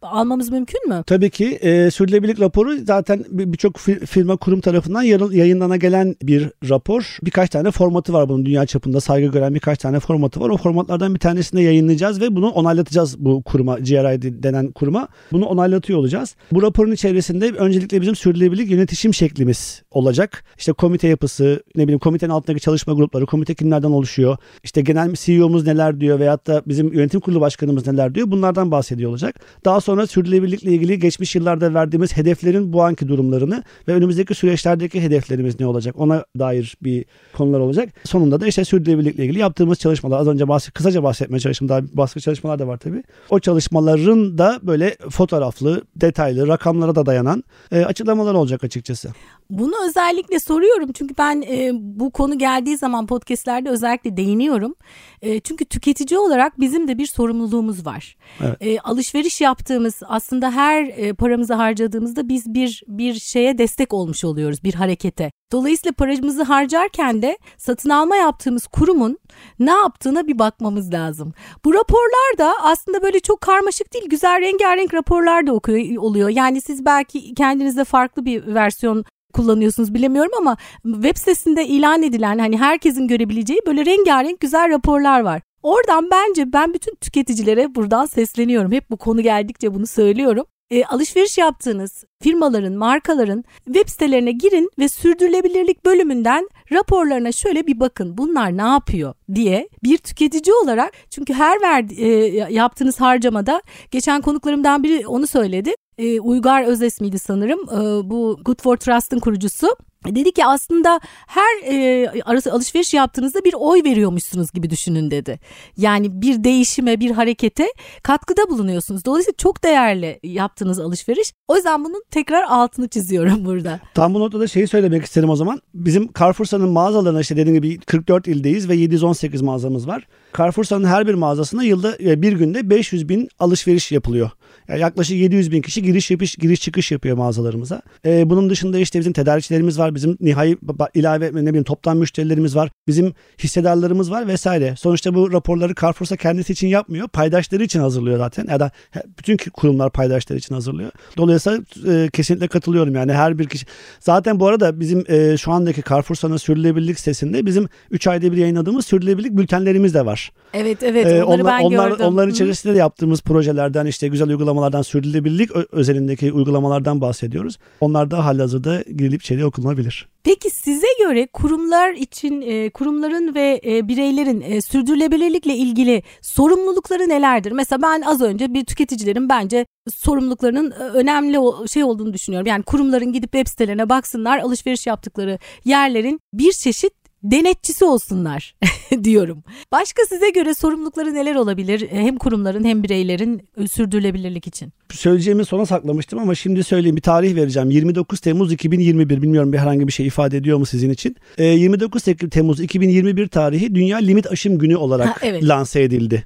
almamız 0.01 0.49
mümkün 0.49 0.89
mü? 0.89 1.03
Tabii 1.07 1.29
ki 1.29 1.45
e, 1.45 1.91
sürdürülebilirlik 1.91 2.39
raporu 2.39 2.77
zaten 2.85 3.25
birçok 3.29 3.77
firma 4.05 4.37
kurum 4.37 4.61
tarafından 4.61 5.01
yayınlana 5.31 5.77
gelen 5.77 6.15
bir 6.23 6.49
rapor. 6.69 7.17
Birkaç 7.23 7.49
tane 7.49 7.71
formatı 7.71 8.13
var 8.13 8.29
bunun 8.29 8.45
dünya 8.45 8.65
çapında 8.65 9.01
saygı 9.01 9.27
gören 9.27 9.55
birkaç 9.55 9.77
tane 9.77 9.99
formatı 9.99 10.39
var. 10.39 10.49
O 10.49 10.57
formatlardan 10.57 11.13
bir 11.13 11.19
tanesini 11.19 11.63
yayınlayacağız 11.63 12.21
ve 12.21 12.35
bunu 12.35 12.49
onaylatacağız 12.49 13.19
bu 13.19 13.43
kuruma 13.43 13.79
GRI 13.79 14.43
denen 14.43 14.71
kuruma. 14.71 15.07
Bunu 15.31 15.45
onaylatıyor 15.45 15.99
olacağız. 15.99 16.35
Bu 16.51 16.61
raporun 16.61 16.91
içerisinde 16.91 17.51
öncelikle 17.51 18.01
bizim 18.01 18.15
sürdürülebilirlik 18.15 18.71
yönetişim 18.71 19.13
şeklimiz 19.13 19.83
olacak. 19.91 20.43
İşte 20.57 20.73
komite 20.73 21.07
yapısı, 21.07 21.63
ne 21.75 21.83
bileyim 21.83 21.99
komitenin 21.99 22.31
altındaki 22.31 22.61
çalışma 22.61 22.93
grupları, 22.93 23.25
komite 23.25 23.55
kimlerden 23.55 23.91
oluşuyor? 23.91 24.37
İşte 24.63 24.81
genel 24.81 25.13
CEO'muz 25.13 25.67
neler 25.67 25.99
diyor 25.99 26.19
veyahut 26.19 26.47
da 26.47 26.63
bizim 26.65 26.93
yönetim 26.93 27.19
kurulu 27.19 27.41
başkanımız 27.41 27.87
neler 27.87 28.15
diyor? 28.15 28.31
Bunlardan 28.31 28.71
bahsediyor 28.71 29.09
olacak. 29.11 29.39
Daha 29.65 29.74
daha 29.75 29.81
sonra 29.81 30.07
sürdürülebilirlikle 30.07 30.71
ilgili 30.71 30.99
geçmiş 30.99 31.35
yıllarda 31.35 31.73
verdiğimiz 31.73 32.17
hedeflerin 32.17 32.73
bu 32.73 32.83
anki 32.83 33.07
durumlarını 33.07 33.63
ve 33.87 33.93
önümüzdeki 33.93 34.35
süreçlerdeki 34.35 35.01
hedeflerimiz 35.01 35.59
ne 35.59 35.67
olacak 35.67 35.95
ona 35.97 36.25
dair 36.39 36.77
bir 36.83 37.05
konular 37.33 37.59
olacak. 37.59 37.89
Sonunda 38.03 38.41
da 38.41 38.47
işte 38.47 38.65
sürdürülebilirlikle 38.65 39.23
ilgili 39.25 39.39
yaptığımız 39.39 39.79
çalışmalar 39.79 40.19
az 40.19 40.27
önce 40.27 40.47
bahs 40.47 40.69
kısaca 40.69 41.03
bahsetmeye 41.03 41.39
çalıştım 41.39 41.69
daha 41.69 41.81
başka 41.93 42.19
çalışmalar 42.19 42.59
da 42.59 42.67
var 42.67 42.77
tabii. 42.77 43.03
O 43.29 43.39
çalışmaların 43.39 44.37
da 44.37 44.59
böyle 44.63 44.95
fotoğraflı, 45.09 45.81
detaylı, 45.95 46.47
rakamlara 46.47 46.95
da 46.95 47.05
dayanan 47.05 47.43
e, 47.71 47.85
açıklamalar 47.85 48.33
olacak 48.33 48.63
açıkçası. 48.63 49.09
Bunu 49.49 49.73
özellikle 49.87 50.39
soruyorum 50.39 50.91
çünkü 50.91 51.15
ben 51.17 51.41
e, 51.41 51.71
bu 51.73 52.11
konu 52.11 52.37
geldiği 52.37 52.77
zaman 52.77 53.07
podcastlerde 53.07 53.69
özellikle 53.69 54.17
değiniyorum. 54.17 54.75
E, 55.21 55.39
çünkü 55.39 55.65
tüketici 55.65 56.19
olarak 56.19 56.59
bizim 56.59 56.87
de 56.87 56.97
bir 56.97 57.05
sorumluluğumuz 57.05 57.85
var. 57.85 58.15
Evet. 58.41 58.57
E, 58.61 58.79
alışveriş 58.79 59.41
yaptık 59.41 59.64
yaptığımız 59.65 60.01
aslında 60.07 60.51
her 60.51 60.83
e, 60.83 61.13
paramızı 61.13 61.53
harcadığımızda 61.53 62.29
biz 62.29 62.53
bir 62.53 62.83
bir 62.87 63.13
şeye 63.13 63.57
destek 63.57 63.93
olmuş 63.93 64.23
oluyoruz 64.23 64.63
bir 64.63 64.73
harekete. 64.73 65.31
Dolayısıyla 65.51 65.93
paramızı 65.93 66.43
harcarken 66.43 67.21
de 67.21 67.37
satın 67.57 67.89
alma 67.89 68.15
yaptığımız 68.15 68.67
kurumun 68.67 69.17
ne 69.59 69.71
yaptığına 69.71 70.27
bir 70.27 70.39
bakmamız 70.39 70.93
lazım. 70.93 71.33
Bu 71.65 71.73
raporlar 71.73 72.37
da 72.37 72.53
aslında 72.61 73.01
böyle 73.01 73.19
çok 73.19 73.41
karmaşık 73.41 73.93
değil, 73.93 74.09
güzel 74.09 74.41
rengarenk 74.41 74.93
raporlar 74.93 75.47
da 75.47 75.53
okuyor, 75.53 75.97
oluyor. 75.97 76.29
Yani 76.29 76.61
siz 76.61 76.85
belki 76.85 77.33
kendinizde 77.33 77.83
farklı 77.83 78.25
bir 78.25 78.55
versiyon 78.55 79.05
kullanıyorsunuz 79.33 79.93
bilemiyorum 79.93 80.31
ama 80.37 80.57
web 80.83 81.17
sitesinde 81.17 81.65
ilan 81.67 82.03
edilen 82.03 82.39
hani 82.39 82.57
herkesin 82.57 83.07
görebileceği 83.07 83.59
böyle 83.67 83.85
rengarenk 83.85 84.39
güzel 84.39 84.69
raporlar 84.69 85.21
var. 85.21 85.41
Oradan 85.65 86.09
bence 86.11 86.53
ben 86.53 86.73
bütün 86.73 86.95
tüketicilere 86.95 87.75
buradan 87.75 88.05
sesleniyorum. 88.05 88.71
Hep 88.71 88.89
bu 88.89 88.97
konu 88.97 89.21
geldikçe 89.21 89.73
bunu 89.73 89.87
söylüyorum. 89.87 90.45
E, 90.71 90.85
alışveriş 90.85 91.37
yaptığınız 91.37 92.03
firmaların, 92.23 92.73
markaların 92.73 93.43
web 93.65 93.89
sitelerine 93.89 94.31
girin 94.31 94.69
ve 94.79 94.89
sürdürülebilirlik 94.89 95.85
bölümünden 95.85 96.49
raporlarına 96.71 97.31
şöyle 97.31 97.67
bir 97.67 97.79
bakın. 97.79 98.17
Bunlar 98.17 98.57
ne 98.57 98.61
yapıyor 98.61 99.13
diye 99.35 99.69
bir 99.83 99.97
tüketici 99.97 100.55
olarak 100.63 100.93
çünkü 101.09 101.33
her 101.33 101.61
verdi, 101.61 101.93
e, 101.93 102.07
yaptığınız 102.53 103.01
harcamada 103.01 103.61
geçen 103.91 104.21
konuklarımdan 104.21 104.83
biri 104.83 105.07
onu 105.07 105.27
söyledi. 105.27 105.73
E, 105.97 106.19
Uygar 106.19 106.63
Özes 106.63 107.01
miydi 107.01 107.19
sanırım 107.19 107.59
e, 107.59 108.09
bu 108.09 108.39
Good 108.45 108.61
for 108.61 108.77
Trust'ın 108.77 109.19
kurucusu. 109.19 109.67
Dedi 110.07 110.31
ki 110.31 110.45
aslında 110.45 110.99
her 111.27 111.73
e, 111.73 112.09
arası 112.25 112.53
alışveriş 112.53 112.93
yaptığınızda 112.93 113.43
bir 113.43 113.53
oy 113.53 113.83
veriyormuşsunuz 113.83 114.51
gibi 114.51 114.69
düşünün 114.69 115.11
dedi. 115.11 115.39
Yani 115.77 116.21
bir 116.21 116.43
değişime, 116.43 116.99
bir 116.99 117.11
harekete 117.11 117.67
katkıda 118.03 118.49
bulunuyorsunuz. 118.49 119.05
Dolayısıyla 119.05 119.35
çok 119.37 119.63
değerli 119.63 120.19
yaptığınız 120.23 120.79
alışveriş. 120.79 121.33
O 121.47 121.55
yüzden 121.55 121.85
bunun 121.85 122.03
tekrar 122.11 122.43
altını 122.43 122.87
çiziyorum 122.87 123.45
burada. 123.45 123.79
Tam 123.93 124.13
bu 124.13 124.19
noktada 124.19 124.47
şeyi 124.47 124.67
söylemek 124.67 125.05
isterim 125.05 125.29
o 125.29 125.35
zaman. 125.35 125.61
Bizim 125.73 126.09
Carrefour'un 126.19 126.69
mağazalarına 126.69 127.21
işte 127.21 127.37
dediğim 127.37 127.61
gibi 127.61 127.79
44 127.79 128.27
ildeyiz 128.27 128.69
ve 128.69 128.75
718 128.75 129.41
mağazamız 129.41 129.87
var. 129.87 130.07
Carrefour'un 130.37 130.83
her 130.83 131.07
bir 131.07 131.13
mağazasına 131.13 131.63
yılda 131.63 131.97
e, 131.99 132.21
bir 132.21 132.33
günde 132.33 132.69
500 132.69 133.09
bin 133.09 133.29
alışveriş 133.39 133.91
yapılıyor. 133.91 134.31
Yani 134.67 134.79
yaklaşık 134.79 135.17
700 135.17 135.51
bin 135.51 135.61
kişi 135.61 135.81
giriş 135.85 136.11
yapış 136.11 136.35
giriş 136.35 136.61
çıkış 136.61 136.91
yapıyor 136.91 137.17
mağazalarımıza. 137.17 137.81
Ee, 138.05 138.29
bunun 138.29 138.49
dışında 138.49 138.79
işte 138.79 138.99
bizim 138.99 139.13
tedarikçilerimiz 139.13 139.79
var, 139.79 139.95
bizim 139.95 140.17
nihai 140.21 140.57
ilave 140.93 141.25
ne 141.25 141.45
bileyim 141.45 141.63
toptan 141.63 141.97
müşterilerimiz 141.97 142.55
var, 142.55 142.69
bizim 142.87 143.13
hissedarlarımız 143.43 144.11
var 144.11 144.27
vesaire. 144.27 144.75
Sonuçta 144.77 145.15
bu 145.15 145.33
raporları 145.33 145.75
Carrefour'sa 145.81 146.15
kendisi 146.15 146.53
için 146.53 146.67
yapmıyor, 146.67 147.07
paydaşları 147.07 147.63
için 147.63 147.79
hazırlıyor 147.79 148.17
zaten 148.17 148.47
ya 148.49 148.59
da 148.59 148.71
bütün 149.19 149.37
kurumlar 149.53 149.91
paydaşları 149.91 150.39
için 150.39 150.55
hazırlıyor. 150.55 150.91
Dolayısıyla 151.17 151.59
e, 151.87 152.09
kesinlikle 152.09 152.47
katılıyorum 152.47 152.95
yani 152.95 153.13
her 153.13 153.39
bir 153.39 153.47
kişi. 153.47 153.65
Zaten 153.99 154.39
bu 154.39 154.47
arada 154.47 154.79
bizim 154.79 155.03
e, 155.07 155.37
şu 155.37 155.51
andaki 155.51 155.83
Carrefour'sanın 155.89 156.37
sürdürülebilirlik 156.37 156.99
sitesinde 156.99 157.45
bizim 157.45 157.69
3 157.91 158.07
ayda 158.07 158.31
bir 158.31 158.37
yayınladığımız 158.37 158.85
sürdürülebilirlik 158.85 159.37
bültenlerimiz 159.37 159.93
de 159.93 160.05
var. 160.05 160.31
Evet 160.53 160.83
evet 160.83 161.05
ee, 161.05 161.23
onları 161.23 161.43
onlar, 161.43 161.59
ben 161.59 161.63
onlar, 161.63 161.89
gördüm. 161.89 162.05
Onların 162.05 162.31
içerisinde 162.31 162.73
de 162.73 162.77
yaptığımız 162.77 163.21
projelerden 163.21 163.85
işte 163.85 164.07
güzel 164.07 164.27
uygulamalardan 164.27 164.81
sürdürülebilirlik 164.81 165.51
özelindeki 165.75 166.31
uygulamalardan 166.31 167.01
bahsediyoruz. 167.01 167.57
Onlar 167.81 168.11
da 168.11 168.25
halihazırda 168.25 168.81
girilip 168.81 169.21
içeriye 169.21 169.45
okunabilir. 169.45 170.07
Peki 170.23 170.49
size 170.49 170.87
göre 170.99 171.27
kurumlar 171.33 171.93
için 171.93 172.41
e, 172.41 172.69
kurumların 172.69 173.35
ve 173.35 173.61
e, 173.65 173.87
bireylerin 173.87 174.41
e, 174.41 174.61
sürdürülebilirlikle 174.61 175.55
ilgili 175.55 176.03
sorumlulukları 176.21 177.09
nelerdir? 177.09 177.51
Mesela 177.51 177.81
ben 177.81 178.01
az 178.01 178.21
önce 178.21 178.53
bir 178.53 178.65
tüketicilerin 178.65 179.29
bence 179.29 179.65
sorumluluklarının 179.93 180.71
önemli 180.71 181.37
şey 181.69 181.83
olduğunu 181.83 182.13
düşünüyorum. 182.13 182.47
Yani 182.47 182.63
kurumların 182.63 183.13
gidip 183.13 183.31
web 183.31 183.47
sitelerine 183.47 183.89
baksınlar, 183.89 184.39
alışveriş 184.39 184.87
yaptıkları 184.87 185.39
yerlerin 185.65 186.19
bir 186.33 186.51
çeşit 186.51 187.04
denetçisi 187.31 187.85
olsunlar 187.85 188.55
diyorum. 189.03 189.43
Başka 189.71 190.01
size 190.09 190.29
göre 190.29 190.53
sorumlulukları 190.53 191.13
neler 191.13 191.35
olabilir 191.35 191.87
hem 191.91 192.17
kurumların 192.17 192.63
hem 192.63 192.83
bireylerin 192.83 193.49
sürdürülebilirlik 193.71 194.47
için? 194.47 194.73
Söyleyeceğimi 194.93 195.45
sona 195.45 195.65
saklamıştım 195.65 196.19
ama 196.19 196.35
şimdi 196.35 196.63
söyleyeyim 196.63 196.95
bir 196.95 197.01
tarih 197.01 197.35
vereceğim. 197.35 197.71
29 197.71 198.19
Temmuz 198.19 198.51
2021 198.51 199.21
bilmiyorum 199.21 199.53
bir 199.53 199.57
herhangi 199.57 199.87
bir 199.87 199.93
şey 199.93 200.07
ifade 200.07 200.37
ediyor 200.37 200.57
mu 200.57 200.65
sizin 200.65 200.89
için? 200.89 201.15
29 201.37 202.03
Temmuz 202.31 202.59
2021 202.59 203.27
tarihi 203.27 203.75
Dünya 203.75 203.97
Limit 203.97 204.31
Aşım 204.31 204.57
Günü 204.57 204.75
olarak 204.75 205.07
ha, 205.07 205.15
evet. 205.21 205.43
lanse 205.43 205.81
edildi. 205.81 206.25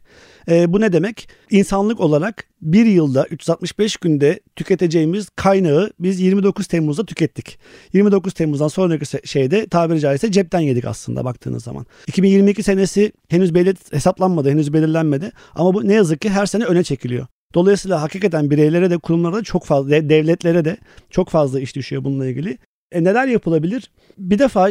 E, 0.50 0.74
bu 0.74 0.82
ne 0.82 0.94
demek? 0.94 1.30
İnsanlık 1.50 2.00
olarak 2.00 2.46
bir 2.62 2.86
yılda 2.86 3.26
365 3.26 3.98
günde 3.98 4.40
tüketeceğimiz 4.56 5.30
kaynağı 5.30 5.92
biz 6.00 6.20
29 6.20 6.68
Temmuz'da 6.68 7.06
tükettik. 7.06 7.60
29 7.94 8.34
Temmuz'dan 8.34 8.68
sonraki 8.68 9.28
şeyde 9.28 9.68
tabiri 9.68 10.00
caizse 10.00 10.32
cepten 10.32 10.60
yedik 10.60 10.86
aslında 10.86 11.26
baktığınız 11.26 11.64
zaman. 11.64 11.86
2022 12.08 12.64
senesi 12.64 13.12
henüz 13.28 13.56
belir 13.56 13.78
hesaplanmadı, 13.92 14.50
henüz 14.50 14.74
belirlenmedi 14.74 15.32
ama 15.56 15.74
bu 15.74 15.88
ne 15.88 15.94
yazık 15.94 16.22
ki 16.22 16.30
her 16.30 16.46
sene 16.46 16.66
öne 16.66 16.84
çekiliyor. 16.84 17.28
Dolayısıyla 17.54 18.02
hakikaten 18.02 18.50
bireylere 18.50 18.90
de 18.90 18.98
kurumlara 18.98 19.36
da 19.36 19.44
çok 19.44 19.66
fazla 19.66 20.10
devletlere 20.10 20.66
de 20.66 20.78
çok 21.10 21.30
fazla 21.30 21.60
iş 21.60 21.76
düşüyor 21.76 22.04
bununla 22.04 22.28
ilgili. 22.28 22.58
E 22.92 23.04
neler 23.04 23.28
yapılabilir? 23.28 23.92
Bir 24.18 24.40
defa 24.40 24.70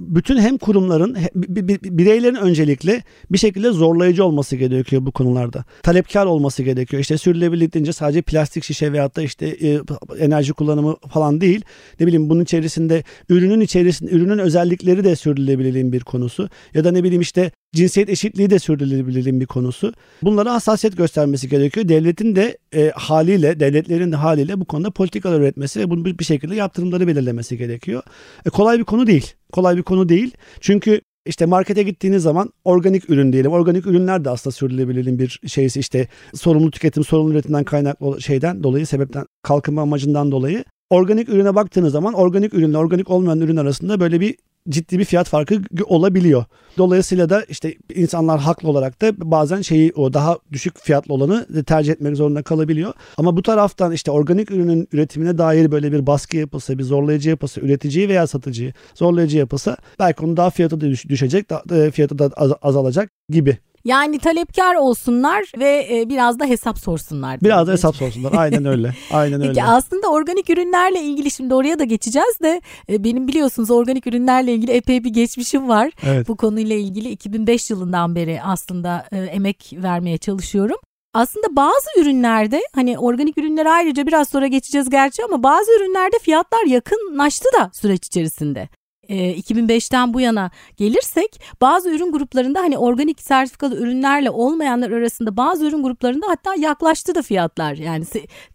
bütün 0.00 0.38
hem 0.38 0.58
kurumların 0.58 1.16
bireylerin 1.84 2.34
öncelikle 2.34 3.02
bir 3.30 3.38
şekilde 3.38 3.70
zorlayıcı 3.70 4.24
olması 4.24 4.56
gerekiyor 4.56 5.06
bu 5.06 5.12
konularda. 5.12 5.64
Talepkar 5.82 6.26
olması 6.26 6.62
gerekiyor. 6.62 7.00
İşte 7.00 7.18
sürdürülebilirlik 7.18 7.74
deyince 7.74 7.92
sadece 7.92 8.22
plastik 8.22 8.64
şişe 8.64 8.92
veyahut 8.92 9.16
da 9.16 9.22
işte 9.22 9.46
e, 9.46 9.80
enerji 10.18 10.52
kullanımı 10.52 10.96
falan 11.12 11.40
değil. 11.40 11.64
Ne 12.00 12.06
bileyim 12.06 12.30
bunun 12.30 12.42
içerisinde 12.42 13.04
ürünün 13.28 13.60
içerisinde 13.60 14.10
ürünün 14.10 14.38
özellikleri 14.38 15.04
de 15.04 15.16
sürdürülebilirliğin 15.16 15.92
bir 15.92 16.00
konusu. 16.00 16.48
Ya 16.74 16.84
da 16.84 16.92
ne 16.92 17.04
bileyim 17.04 17.20
işte 17.20 17.50
cinsiyet 17.72 18.08
eşitliği 18.08 18.50
de 18.50 18.58
sürdürülebilirliğin 18.58 19.40
bir 19.40 19.46
konusu. 19.46 19.92
Bunlara 20.22 20.54
hassasiyet 20.54 20.96
göstermesi 20.96 21.48
gerekiyor. 21.48 21.88
Devletin 21.88 22.36
de 22.36 22.58
e, 22.74 22.90
haliyle, 22.90 23.60
devletlerin 23.60 24.12
de 24.12 24.16
haliyle 24.16 24.60
bu 24.60 24.64
konuda 24.64 24.90
politikalar 24.90 25.40
üretmesi 25.40 25.80
ve 25.80 25.90
bunu 25.90 26.04
bir 26.04 26.24
şekilde 26.24 26.54
yaptırımları 26.54 27.06
belirlemesi 27.06 27.58
gerekiyor. 27.58 28.02
E, 28.46 28.50
kolay 28.50 28.78
bir 28.78 28.84
konu 28.84 29.06
değil. 29.06 29.34
Kolay 29.52 29.76
bir 29.76 29.82
konu 29.82 30.08
değil. 30.08 30.34
Çünkü 30.60 31.00
işte 31.26 31.46
markete 31.46 31.82
gittiğiniz 31.82 32.22
zaman 32.22 32.52
organik 32.64 33.10
ürün 33.10 33.32
diyelim. 33.32 33.52
Organik 33.52 33.86
ürünler 33.86 34.24
de 34.24 34.30
aslında 34.30 34.54
sürdürülebilirliğin 34.54 35.18
bir 35.18 35.40
şeysi 35.46 35.80
işte 35.80 36.08
sorumlu 36.34 36.70
tüketim, 36.70 37.04
sorumlu 37.04 37.32
üretimden 37.32 37.64
kaynaklı 37.64 38.22
şeyden 38.22 38.62
dolayı, 38.62 38.86
sebepten, 38.86 39.26
kalkınma 39.42 39.82
amacından 39.82 40.32
dolayı. 40.32 40.64
Organik 40.90 41.28
ürüne 41.28 41.54
baktığınız 41.54 41.92
zaman 41.92 42.14
organik 42.14 42.54
ürünle 42.54 42.78
organik 42.78 43.10
olmayan 43.10 43.40
ürün 43.40 43.56
arasında 43.56 44.00
böyle 44.00 44.20
bir 44.20 44.36
ciddi 44.68 44.98
bir 44.98 45.04
fiyat 45.04 45.28
farkı 45.28 45.62
olabiliyor. 45.84 46.44
Dolayısıyla 46.78 47.30
da 47.30 47.44
işte 47.48 47.74
insanlar 47.94 48.40
haklı 48.40 48.68
olarak 48.68 49.02
da 49.02 49.12
bazen 49.30 49.62
şeyi 49.62 49.92
o 49.96 50.12
daha 50.12 50.38
düşük 50.52 50.78
fiyatlı 50.78 51.14
olanı 51.14 51.64
tercih 51.64 51.92
etmek 51.92 52.16
zorunda 52.16 52.42
kalabiliyor. 52.42 52.92
Ama 53.16 53.36
bu 53.36 53.42
taraftan 53.42 53.92
işte 53.92 54.10
organik 54.10 54.50
ürünün 54.50 54.88
üretimine 54.92 55.38
dair 55.38 55.70
böyle 55.70 55.92
bir 55.92 56.06
baskı 56.06 56.36
yapılsa, 56.36 56.78
bir 56.78 56.84
zorlayıcı 56.84 57.30
yapılsa, 57.30 57.60
üreticiyi 57.60 58.08
veya 58.08 58.26
satıcıyı 58.26 58.72
zorlayıcı 58.94 59.38
yapılsa 59.38 59.76
belki 59.98 60.24
onun 60.24 60.36
daha 60.36 60.50
fiyatı 60.50 60.80
da 60.80 60.86
düşecek, 61.08 61.46
e, 61.72 61.90
fiyatı 61.90 62.18
da 62.18 62.30
azalacak 62.62 63.10
gibi. 63.28 63.58
Yani 63.84 64.18
talepkar 64.18 64.74
olsunlar 64.74 65.44
ve 65.58 65.86
e, 65.90 66.08
biraz 66.08 66.38
da 66.38 66.44
hesap 66.44 66.78
sorsunlar. 66.78 67.40
Biraz 67.40 67.66
da 67.66 67.72
hesap 67.72 67.96
sorsunlar. 67.96 68.32
Aynen 68.36 68.64
öyle. 68.64 68.94
Aynen 69.12 69.40
öyle. 69.40 69.48
Peki 69.48 69.64
aslında 69.64 70.08
organik 70.08 70.50
ürünlerle 70.50 71.00
ilgili 71.00 71.30
şimdi 71.30 71.54
oraya 71.54 71.78
da 71.78 71.84
geçeceğiz 71.84 72.40
de 72.42 72.60
e, 72.88 73.04
benim 73.04 73.28
biliyorsunuz 73.28 73.70
organik 73.70 74.06
ürünlerle 74.06 74.54
ilgili 74.54 74.72
epey 74.72 75.04
bir 75.04 75.10
geçmişim 75.10 75.68
var. 75.68 75.90
Evet. 76.06 76.28
Bu 76.28 76.36
konuyla 76.36 76.76
ilgili 76.76 77.10
2005 77.10 77.70
yılından 77.70 78.14
beri 78.14 78.42
aslında 78.42 79.06
e, 79.12 79.18
emek 79.18 79.72
vermeye 79.72 80.18
çalışıyorum. 80.18 80.76
Aslında 81.14 81.56
bazı 81.56 82.00
ürünlerde 82.00 82.60
hani 82.74 82.98
organik 82.98 83.38
ürünler 83.38 83.66
ayrıca 83.66 84.06
biraz 84.06 84.28
sonra 84.28 84.46
geçeceğiz 84.46 84.90
gerçi 84.90 85.24
ama 85.24 85.42
bazı 85.42 85.72
ürünlerde 85.72 86.16
fiyatlar 86.22 86.66
yakınlaştı 86.66 87.48
da 87.60 87.70
süreç 87.72 88.06
içerisinde 88.06 88.68
2005'ten 89.10 90.14
bu 90.14 90.20
yana 90.20 90.50
gelirsek 90.76 91.40
bazı 91.60 91.90
ürün 91.90 92.12
gruplarında 92.12 92.60
hani 92.60 92.78
organik 92.78 93.20
sertifikalı 93.20 93.76
ürünlerle 93.76 94.30
olmayanlar 94.30 94.90
arasında 94.90 95.36
bazı 95.36 95.66
ürün 95.66 95.82
gruplarında 95.82 96.26
hatta 96.28 96.54
yaklaştı 96.54 97.14
da 97.14 97.22
fiyatlar 97.22 97.74
yani 97.74 98.04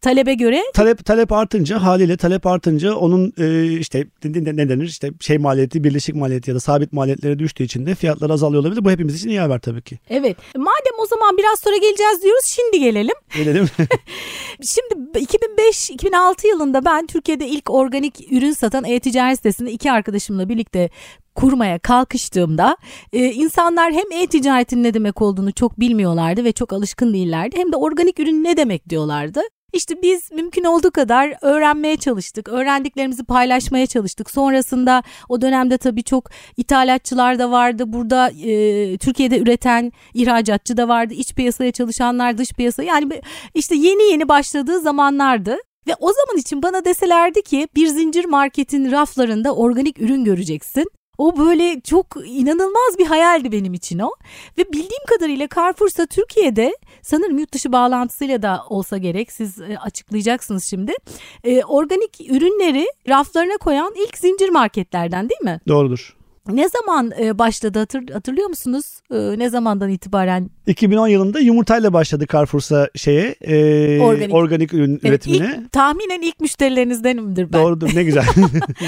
talebe 0.01 0.33
göre. 0.33 0.61
Talep 0.73 1.05
talep 1.05 1.31
artınca 1.31 1.83
haliyle 1.83 2.17
talep 2.17 2.45
artınca 2.45 2.95
onun 2.95 3.33
e, 3.37 3.63
işte 3.79 4.07
ne 4.23 4.69
denir 4.69 4.87
işte 4.87 5.11
şey 5.19 5.37
maliyeti 5.37 5.83
birleşik 5.83 6.15
maliyeti 6.15 6.49
ya 6.49 6.55
da 6.55 6.59
sabit 6.59 6.93
maliyetlere 6.93 7.39
düştüğü 7.39 7.63
için 7.63 7.85
de 7.85 7.95
fiyatlar 7.95 8.29
azalıyor 8.29 8.63
olabilir. 8.63 8.85
Bu 8.85 8.91
hepimiz 8.91 9.15
için 9.15 9.29
iyi 9.29 9.39
haber 9.39 9.59
tabii 9.59 9.81
ki. 9.81 9.99
Evet. 10.09 10.37
Madem 10.55 10.99
o 10.99 11.05
zaman 11.05 11.37
biraz 11.37 11.59
sonra 11.59 11.77
geleceğiz 11.77 12.23
diyoruz 12.23 12.45
şimdi 12.55 12.79
gelelim. 12.79 13.15
Gelelim. 13.35 13.67
şimdi 14.61 15.19
2005-2006 15.19 16.47
yılında 16.47 16.85
ben 16.85 17.07
Türkiye'de 17.07 17.47
ilk 17.47 17.69
organik 17.69 18.31
ürün 18.31 18.51
satan 18.51 18.83
e-ticaret 18.83 19.37
sitesinde 19.37 19.71
iki 19.71 19.91
arkadaşımla 19.91 20.44
birlikte 20.49 20.89
kurmaya 21.35 21.79
kalkıştığımda 21.79 22.77
e, 23.13 23.31
insanlar 23.31 23.93
hem 23.93 24.11
e-ticaretin 24.11 24.83
ne 24.83 24.93
demek 24.93 25.21
olduğunu 25.21 25.51
çok 25.51 25.79
bilmiyorlardı 25.79 26.43
ve 26.43 26.51
çok 26.51 26.73
alışkın 26.73 27.13
değillerdi 27.13 27.57
hem 27.57 27.71
de 27.71 27.75
organik 27.75 28.19
ürün 28.19 28.43
ne 28.43 28.57
demek 28.57 28.89
diyorlardı. 28.89 29.41
İşte 29.73 30.01
biz 30.01 30.31
mümkün 30.31 30.63
olduğu 30.63 30.91
kadar 30.91 31.33
öğrenmeye 31.41 31.97
çalıştık. 31.97 32.49
Öğrendiklerimizi 32.49 33.23
paylaşmaya 33.23 33.87
çalıştık. 33.87 34.31
Sonrasında 34.31 35.03
o 35.29 35.41
dönemde 35.41 35.77
tabii 35.77 36.03
çok 36.03 36.29
ithalatçılar 36.57 37.39
da 37.39 37.51
vardı. 37.51 37.83
Burada 37.87 38.29
e, 38.29 38.97
Türkiye'de 38.97 39.39
üreten 39.39 39.91
ihracatçı 40.13 40.77
da 40.77 40.87
vardı. 40.87 41.13
İç 41.13 41.33
piyasaya 41.33 41.71
çalışanlar, 41.71 42.37
dış 42.37 42.51
piyasa. 42.53 42.83
Yani 42.83 43.21
işte 43.53 43.75
yeni 43.75 44.11
yeni 44.11 44.29
başladığı 44.29 44.79
zamanlardı. 44.79 45.57
Ve 45.87 45.95
o 45.99 46.13
zaman 46.13 46.37
için 46.37 46.63
bana 46.63 46.85
deselerdi 46.85 47.41
ki 47.41 47.67
bir 47.75 47.87
zincir 47.87 48.25
marketin 48.25 48.91
raflarında 48.91 49.55
organik 49.55 50.01
ürün 50.01 50.23
göreceksin. 50.23 50.85
O 51.17 51.37
böyle 51.37 51.81
çok 51.81 52.07
inanılmaz 52.25 52.99
bir 52.99 53.05
hayaldi 53.05 53.51
benim 53.51 53.73
için 53.73 53.99
o. 53.99 54.09
Ve 54.57 54.63
bildiğim 54.71 55.05
kadarıyla 55.07 55.47
Carrefour'sa 55.55 56.05
Türkiye'de 56.05 56.77
sanırım 57.01 57.37
yurt 57.39 57.53
dışı 57.53 57.71
bağlantısıyla 57.71 58.41
da 58.41 58.63
olsa 58.69 58.97
gerek 58.97 59.31
siz 59.31 59.61
e, 59.61 59.77
açıklayacaksınız 59.77 60.63
şimdi. 60.63 60.93
E, 61.43 61.63
organik 61.63 62.21
ürünleri 62.29 62.87
raflarına 63.07 63.57
koyan 63.57 63.93
ilk 64.07 64.17
zincir 64.17 64.49
marketlerden 64.49 65.29
değil 65.29 65.41
mi? 65.41 65.59
Doğrudur. 65.67 66.15
Ne 66.49 66.69
zaman 66.69 67.11
e, 67.19 67.39
başladı 67.39 67.79
hatır, 67.79 68.09
hatırlıyor 68.09 68.47
musunuz? 68.47 68.85
E, 69.11 69.39
ne 69.39 69.49
zamandan 69.49 69.89
itibaren? 69.89 70.49
2010 70.67 71.07
yılında 71.07 71.39
yumurtayla 71.39 71.93
başladı 71.93 72.25
Carrefour'sa 72.33 72.89
şeye 72.95 73.35
e, 73.41 73.99
organik. 73.99 74.33
organik 74.33 74.73
ürün 74.73 74.91
evet, 74.91 75.05
üretimine. 75.05 75.59
Ilk, 75.61 75.71
tahminen 75.71 76.21
ilk 76.21 76.39
müşterilerinizdenimdir 76.39 77.53
ben. 77.53 77.61
Doğrudur 77.61 77.95
ne 77.95 78.03
güzel. 78.03 78.25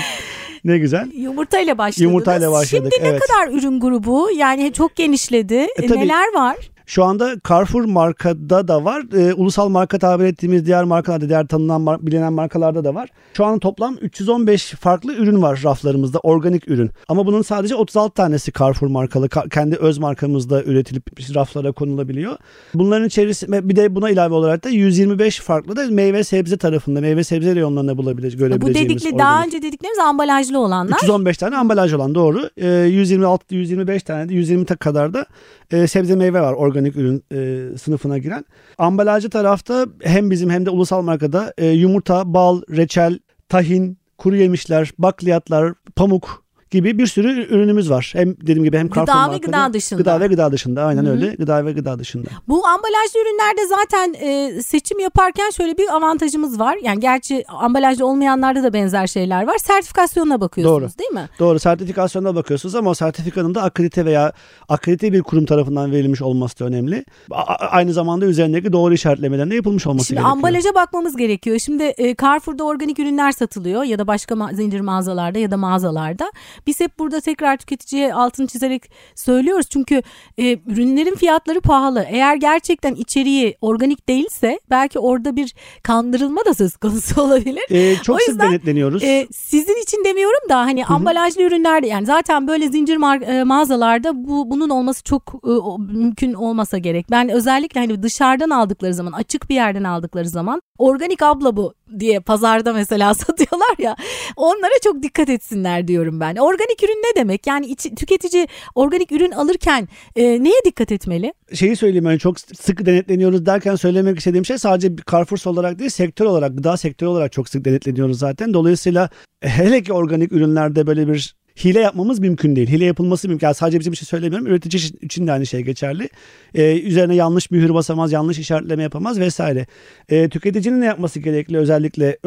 ne 0.66 0.78
güzel. 0.78 1.12
Yumurtayla 1.14 1.78
başladınız. 1.78 2.02
Yumurtayla 2.02 2.52
başladık. 2.52 2.94
Şimdi 2.94 3.06
ne 3.06 3.10
evet. 3.10 3.22
kadar 3.22 3.58
ürün 3.58 3.80
grubu? 3.80 4.30
Yani 4.36 4.74
çok 4.74 4.96
genişledi. 4.96 5.68
E, 5.78 5.88
tabii, 5.88 6.00
Neler 6.00 6.34
var? 6.34 6.58
Şu 6.88 7.04
anda 7.04 7.36
Carrefour 7.50 7.84
markada 7.86 8.68
da 8.68 8.86
var. 8.86 9.04
E, 9.18 9.34
ulusal 9.34 9.70
marka 9.70 10.00
tabir 10.00 10.26
ettiğimiz 10.26 10.66
diğer 10.66 10.84
markalarda, 10.84 11.30
diğer 11.30 11.48
tanınan 11.48 11.82
mar- 11.82 12.08
bilinen 12.08 12.34
markalarda 12.34 12.84
da 12.84 12.96
var. 12.96 13.10
Şu 13.34 13.46
an 13.46 13.60
toplam 13.60 13.98
315 14.02 14.66
farklı 14.72 15.14
ürün 15.14 15.42
var 15.42 15.62
raflarımızda, 15.64 16.20
organik 16.20 16.68
ürün. 16.68 16.92
Ama 17.08 17.26
bunun 17.26 17.42
sadece 17.42 17.76
36 17.76 18.14
tanesi 18.14 18.52
Carrefour 18.60 18.88
markalı, 18.88 19.28
ka- 19.28 19.50
kendi 19.50 19.76
öz 19.76 19.98
markamızda 19.98 20.64
üretilip 20.64 21.36
raflara 21.36 21.72
konulabiliyor. 21.72 22.38
Bunların 22.74 23.08
içerisinde 23.08 23.70
bir 23.70 23.76
de 23.76 23.96
buna 23.96 24.10
ilave 24.10 24.34
olarak 24.34 24.64
da 24.64 24.70
125 24.70 25.40
farklı 25.40 25.76
da 25.76 25.86
meyve 25.92 26.24
sebze 26.24 26.58
tarafında, 26.58 27.02
meyve 27.02 27.24
sebze 27.24 27.56
reyonlarında 27.56 27.98
bulabilir, 27.98 28.38
görebileceğimiz. 28.38 28.96
Bu 28.96 29.06
dedikli 29.06 29.20
daha 29.20 29.44
önce 29.44 29.62
dediklerimiz 29.62 30.00
ambalajlı 30.00 30.60
olanlar. 30.60 30.98
315 30.98 31.38
tane 31.38 31.58
ambalaj 31.58 31.94
olan 31.94 32.16
doğru. 32.16 32.50
E, 32.58 32.68
126 32.68 33.56
125 33.56 34.04
tane 34.04 34.30
de 34.30 34.34
120 34.34 34.66
kadar 34.66 35.14
da 35.14 35.26
e, 35.72 35.88
sebze 35.88 36.16
meyve 36.16 36.42
var 36.42 36.54
organik 36.54 36.77
ürün 36.86 37.24
e, 37.32 37.78
sınıfına 37.78 38.18
giren. 38.18 38.46
Ambalajcı 38.78 39.30
tarafta 39.30 39.86
hem 40.04 40.32
bizim 40.32 40.50
hem 40.50 40.66
de 40.66 40.70
ulusal 40.70 41.02
markada 41.02 41.54
e, 41.58 41.66
yumurta, 41.66 42.34
bal, 42.34 42.62
reçel, 42.70 43.20
tahin, 43.50 43.98
kuru 44.18 44.36
yemişler, 44.36 44.92
bakliyatlar, 45.00 45.74
pamuk 45.96 46.47
gibi 46.72 46.98
bir 46.98 47.08
sürü 47.08 47.42
ürünümüz 47.56 47.90
var. 47.90 48.10
Hem 48.16 48.38
dediğim 48.42 48.64
gibi 48.64 48.78
hem 48.78 48.90
Carrefour 48.90 49.06
Gıda 49.08 49.32
ve 49.34 49.38
gıda 49.38 49.74
dışında. 49.74 49.98
Gıda 50.02 50.20
ve 50.20 50.28
gıda 50.28 50.52
dışında 50.52 50.84
aynen 50.86 51.04
Hı-hı. 51.04 51.12
öyle. 51.12 51.36
Gıda 51.36 51.66
ve 51.66 51.72
gıda 51.72 52.00
dışında. 52.00 52.30
Bu 52.48 52.68
ambalajlı 52.68 53.20
ürünlerde 53.22 53.62
zaten 53.68 54.14
e, 54.28 54.62
seçim 54.64 55.00
yaparken 55.00 55.50
şöyle 55.50 55.78
bir 55.78 55.96
avantajımız 55.96 56.60
var. 56.60 56.78
Yani 56.84 57.00
gerçi 57.00 57.44
ambalajlı 57.48 58.06
olmayanlarda 58.06 58.64
da 58.64 58.74
benzer 58.74 59.08
şeyler 59.08 59.48
var. 59.48 59.58
Sertifikasyonuna 59.58 60.42
bakıyorsunuz 60.42 60.82
Doğru. 60.84 61.00
değil 61.00 61.12
mi? 61.12 61.30
Doğru. 61.40 61.60
Sertifikasyonuna 61.60 62.36
bakıyorsunuz 62.36 62.76
ama 62.76 62.90
o 62.90 62.94
sertifikanın 62.94 63.56
da 63.56 63.64
akredite 63.64 64.06
veya 64.06 64.32
akredite 64.70 65.14
bir 65.14 65.22
kurum 65.24 65.46
tarafından 65.46 65.92
verilmiş 65.92 66.22
olması 66.22 66.60
da 66.60 66.66
önemli. 66.66 67.06
A- 67.32 67.44
aynı 67.54 67.94
zamanda 67.94 68.26
üzerindeki 68.26 68.74
doğru 68.74 68.94
işaretlemelerin 68.94 69.52
de 69.52 69.56
yapılmış 69.56 69.88
olması 69.88 70.08
Şimdi 70.08 70.16
gerekiyor. 70.20 70.32
ambalaja 70.38 70.76
bakmamız 70.76 71.16
gerekiyor. 71.18 71.60
Şimdi 71.60 71.84
e, 71.84 72.16
Carrefour'da 72.16 72.64
organik 72.64 73.00
ürünler 73.00 73.32
satılıyor 73.32 73.84
ya 73.84 74.00
da 74.00 74.08
başka 74.08 74.36
ma- 74.36 74.56
zincir 74.56 74.80
mağazalarda 74.80 75.40
ya 75.40 75.52
da 75.52 75.58
mağazalarda. 75.58 76.32
Biz 76.68 76.80
hep 76.80 77.00
burada 77.00 77.22
tekrar 77.22 77.58
tüketiciye 77.58 78.14
altını 78.14 78.48
çizerek 78.48 78.92
söylüyoruz. 79.16 79.70
Çünkü 79.70 80.02
e, 80.38 80.60
ürünlerin 80.68 81.16
fiyatları 81.16 81.62
pahalı. 81.62 82.06
Eğer 82.10 82.36
gerçekten 82.36 82.96
içeriği 82.96 83.58
organik 83.62 84.10
değilse 84.10 84.60
belki 84.70 85.00
orada 85.00 85.36
bir 85.36 85.56
kandırılma 85.84 86.46
da 86.46 86.54
söz 86.54 86.78
konusu 86.78 87.22
olabilir. 87.28 87.64
E, 87.70 87.96
çok 87.96 88.16
o 88.16 88.20
sık 88.20 88.42
denetleniyoruz. 88.42 89.04
E, 89.04 89.28
sizin 89.32 89.82
için 89.82 90.04
demiyorum 90.06 90.50
da 90.50 90.58
hani 90.60 90.84
Hı-hı. 90.84 90.94
ambalajlı 90.94 91.42
ürünlerde 91.42 91.88
yani 91.88 92.06
zaten 92.06 92.48
böyle 92.48 92.68
zincir 92.68 92.98
ma- 92.98 93.26
e, 93.26 93.44
mağazalarda 93.44 94.28
bu 94.28 94.52
bunun 94.52 94.70
olması 94.70 95.04
çok 95.04 95.34
e, 95.44 95.82
mümkün 95.94 96.34
olmasa 96.34 96.78
gerek. 96.78 97.12
Ben 97.12 97.30
özellikle 97.30 97.80
hani 97.80 98.04
dışarıdan 98.04 98.50
aldıkları 98.50 98.94
zaman 98.94 99.12
açık 99.12 99.50
bir 99.50 99.56
yerden 99.56 99.84
aldıkları 99.84 100.30
zaman 100.30 100.62
organik 100.78 101.22
abla 101.22 101.58
bu 101.58 101.74
diye 102.00 102.20
pazarda 102.20 102.74
mesela 102.74 103.14
satıyorlar 103.14 103.76
ya 103.80 103.96
onlara 104.36 104.74
çok 104.84 105.04
dikkat 105.04 105.30
etsinler 105.30 105.88
diyorum 105.88 106.20
ben. 106.20 106.36
Organik 106.48 106.84
ürün 106.84 107.02
ne 107.02 107.20
demek? 107.20 107.48
Yani 107.48 107.66
iç, 107.66 107.88
tüketici 107.96 108.48
organik 108.76 109.12
ürün 109.12 109.32
alırken 109.32 109.88
e, 110.16 110.44
neye 110.44 110.62
dikkat 110.66 110.92
etmeli? 110.92 111.34
Şeyi 111.54 111.76
söyleyeyim 111.76 112.06
yani 112.06 112.20
çok 112.20 112.40
sık 112.40 112.86
denetleniyoruz 112.86 113.46
derken 113.46 113.76
söylemek 113.76 114.18
istediğim 114.18 114.46
şey 114.46 114.58
sadece 114.58 114.96
Carrefour 115.12 115.52
olarak 115.52 115.80
değil 115.80 115.90
sektör 115.90 116.26
olarak 116.26 116.58
gıda 116.58 116.78
sektörü 116.78 117.10
olarak 117.10 117.32
çok 117.32 117.50
sık 117.50 117.66
denetleniyoruz 117.66 118.20
zaten. 118.20 118.54
Dolayısıyla 118.54 119.10
hele 119.42 119.84
ki 119.84 119.94
organik 119.94 120.32
ürünlerde 120.32 120.88
böyle 120.88 121.08
bir 121.08 121.36
hile 121.64 121.80
yapmamız 121.80 122.20
mümkün 122.20 122.56
değil. 122.56 122.68
Hile 122.68 122.86
yapılması 122.86 123.28
mümkün. 123.28 123.48
Yani 123.48 123.56
sadece 123.56 123.80
bizim 123.80 123.94
için 123.94 124.06
söylemiyorum. 124.06 124.48
Üretici 124.48 124.84
için 125.02 125.28
de 125.28 125.32
aynı 125.32 125.46
şey 125.46 125.62
geçerli. 125.62 126.10
Ee, 126.56 126.80
üzerine 126.80 127.16
yanlış 127.16 127.52
mühür 127.52 127.74
basamaz, 127.74 128.12
yanlış 128.12 128.40
işaretleme 128.40 128.84
yapamaz 128.84 129.20
vesaire. 129.20 129.66
Ee, 130.10 130.30
tüketicinin 130.30 130.82
ne 130.82 130.86
yapması 130.86 131.20
gerekli 131.20 131.58
özellikle 131.58 132.18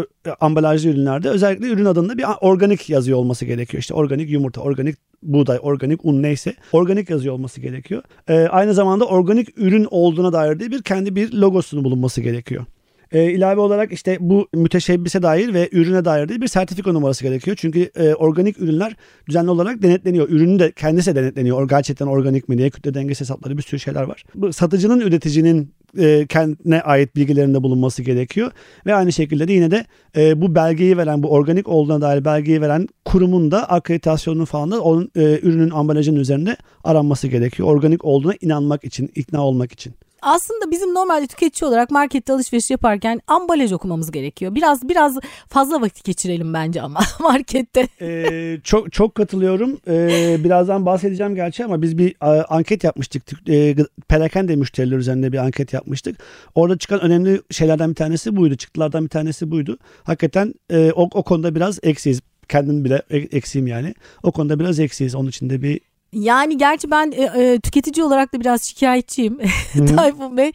ambalajlı 0.40 0.90
ürünlerde? 0.90 1.28
Özellikle 1.28 1.66
ürün 1.66 1.84
adında 1.84 2.18
bir 2.18 2.24
organik 2.40 2.90
yazıyor 2.90 3.18
olması 3.18 3.44
gerekiyor. 3.44 3.80
İşte 3.80 3.94
organik 3.94 4.30
yumurta, 4.30 4.60
organik 4.60 4.96
buğday, 5.22 5.58
organik 5.62 6.04
un 6.04 6.22
neyse 6.22 6.54
organik 6.72 7.10
yazıyor 7.10 7.34
olması 7.34 7.60
gerekiyor. 7.60 8.02
Ee, 8.28 8.34
aynı 8.34 8.74
zamanda 8.74 9.04
organik 9.04 9.58
ürün 9.58 9.86
olduğuna 9.90 10.32
dair 10.32 10.60
de 10.60 10.70
bir 10.70 10.82
kendi 10.82 11.16
bir 11.16 11.32
logosunun 11.32 11.84
bulunması 11.84 12.20
gerekiyor. 12.20 12.66
E, 13.12 13.32
ilave 13.32 13.60
olarak 13.60 13.92
işte 13.92 14.16
bu 14.20 14.48
müteşebbise 14.54 15.22
dair 15.22 15.54
ve 15.54 15.68
ürüne 15.72 16.04
dair 16.04 16.28
de 16.28 16.40
bir 16.40 16.48
sertifika 16.48 16.92
numarası 16.92 17.24
gerekiyor. 17.24 17.56
Çünkü 17.60 17.90
e, 17.96 18.14
organik 18.14 18.58
ürünler 18.58 18.96
düzenli 19.28 19.50
olarak 19.50 19.82
denetleniyor. 19.82 20.28
Ürünü 20.28 20.58
de 20.58 20.72
kendisi 20.72 21.14
de 21.14 21.22
denetleniyor. 21.22 21.68
Gerçekten 21.68 22.06
organik 22.06 22.48
mi 22.48 22.58
diye 22.58 22.70
kütle 22.70 22.94
dengesi 22.94 23.20
hesapları 23.20 23.56
bir 23.56 23.62
sürü 23.62 23.80
şeyler 23.80 24.02
var. 24.02 24.24
Bu 24.34 24.52
satıcının 24.52 25.00
üreticinin 25.00 25.72
e, 25.98 26.26
kendine 26.26 26.82
ait 26.82 27.16
bilgilerinde 27.16 27.62
bulunması 27.62 28.02
gerekiyor. 28.02 28.50
Ve 28.86 28.94
aynı 28.94 29.12
şekilde 29.12 29.48
de 29.48 29.52
yine 29.52 29.70
de 29.70 29.84
e, 30.16 30.40
bu 30.40 30.54
belgeyi 30.54 30.96
veren, 30.96 31.22
bu 31.22 31.30
organik 31.30 31.68
olduğuna 31.68 32.00
dair 32.00 32.24
belgeyi 32.24 32.60
veren 32.60 32.88
kurumun 33.04 33.50
da 33.50 33.70
akreditasyonunu 33.70 34.46
falan 34.46 34.70
da 34.70 34.80
onun 34.80 35.10
e, 35.16 35.40
ürünün 35.42 35.70
ambalajının 35.70 36.20
üzerinde 36.20 36.56
aranması 36.84 37.28
gerekiyor. 37.28 37.68
Organik 37.68 38.04
olduğuna 38.04 38.34
inanmak 38.40 38.84
için, 38.84 39.10
ikna 39.14 39.46
olmak 39.46 39.72
için 39.72 39.94
aslında 40.22 40.70
bizim 40.70 40.94
normalde 40.94 41.26
tüketici 41.26 41.68
olarak 41.68 41.90
markette 41.90 42.32
alışveriş 42.32 42.70
yaparken 42.70 43.20
ambalaj 43.26 43.72
okumamız 43.72 44.10
gerekiyor. 44.10 44.54
Biraz 44.54 44.88
biraz 44.88 45.18
fazla 45.48 45.80
vakit 45.80 46.04
geçirelim 46.04 46.54
bence 46.54 46.82
ama 46.82 47.00
markette. 47.20 47.88
Ee, 48.00 48.58
çok 48.64 48.92
çok 48.92 49.14
katılıyorum. 49.14 49.78
Ee, 49.88 50.36
birazdan 50.44 50.86
bahsedeceğim 50.86 51.34
gerçi 51.34 51.64
ama 51.64 51.82
biz 51.82 51.98
bir 51.98 52.14
a, 52.20 52.44
anket 52.48 52.84
yapmıştık. 52.84 53.22
E, 53.48 53.76
perakende 54.08 54.56
müşteriler 54.56 54.96
üzerinde 54.96 55.32
bir 55.32 55.38
anket 55.38 55.72
yapmıştık. 55.72 56.16
Orada 56.54 56.78
çıkan 56.78 57.00
önemli 57.00 57.42
şeylerden 57.50 57.90
bir 57.90 57.94
tanesi 57.94 58.36
buydu. 58.36 58.56
Çıktılardan 58.56 59.04
bir 59.04 59.08
tanesi 59.08 59.50
buydu. 59.50 59.78
Hakikaten 60.04 60.54
e, 60.70 60.92
o, 60.92 61.02
o 61.02 61.22
konuda 61.22 61.54
biraz 61.54 61.78
eksiyiz 61.82 62.20
kendim 62.50 62.84
bile 62.84 63.02
e, 63.10 63.16
eksiğim 63.16 63.66
yani. 63.66 63.94
O 64.22 64.32
konuda 64.32 64.60
biraz 64.60 64.80
eksiyiz. 64.80 65.14
Onun 65.14 65.28
için 65.28 65.50
de 65.50 65.62
bir 65.62 65.80
yani 66.12 66.58
gerçi 66.58 66.90
ben 66.90 67.12
e, 67.12 67.22
e, 67.42 67.60
tüketici 67.60 68.04
olarak 68.04 68.34
da 68.34 68.40
biraz 68.40 68.62
şikayetçiyim 68.62 69.38
Tayfun 69.96 70.36
Bey. 70.36 70.52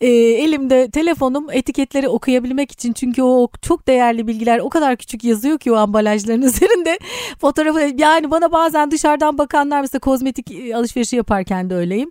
E, 0.00 0.08
elimde 0.08 0.90
telefonum 0.90 1.46
etiketleri 1.52 2.08
okuyabilmek 2.08 2.72
için 2.72 2.92
çünkü 2.92 3.22
o 3.22 3.48
çok 3.62 3.88
değerli 3.88 4.26
bilgiler 4.26 4.58
o 4.58 4.68
kadar 4.68 4.96
küçük 4.96 5.24
yazıyor 5.24 5.58
ki 5.58 5.72
o 5.72 5.76
ambalajların 5.76 6.42
üzerinde 6.42 6.98
fotoğrafı 7.40 7.80
yani 7.98 8.30
bana 8.30 8.52
bazen 8.52 8.90
dışarıdan 8.90 9.38
bakanlar 9.38 9.80
mesela 9.80 10.00
kozmetik 10.00 10.50
e, 10.50 10.76
alışverişi 10.76 11.16
yaparken 11.16 11.70
de 11.70 11.74
öyleyim. 11.74 12.10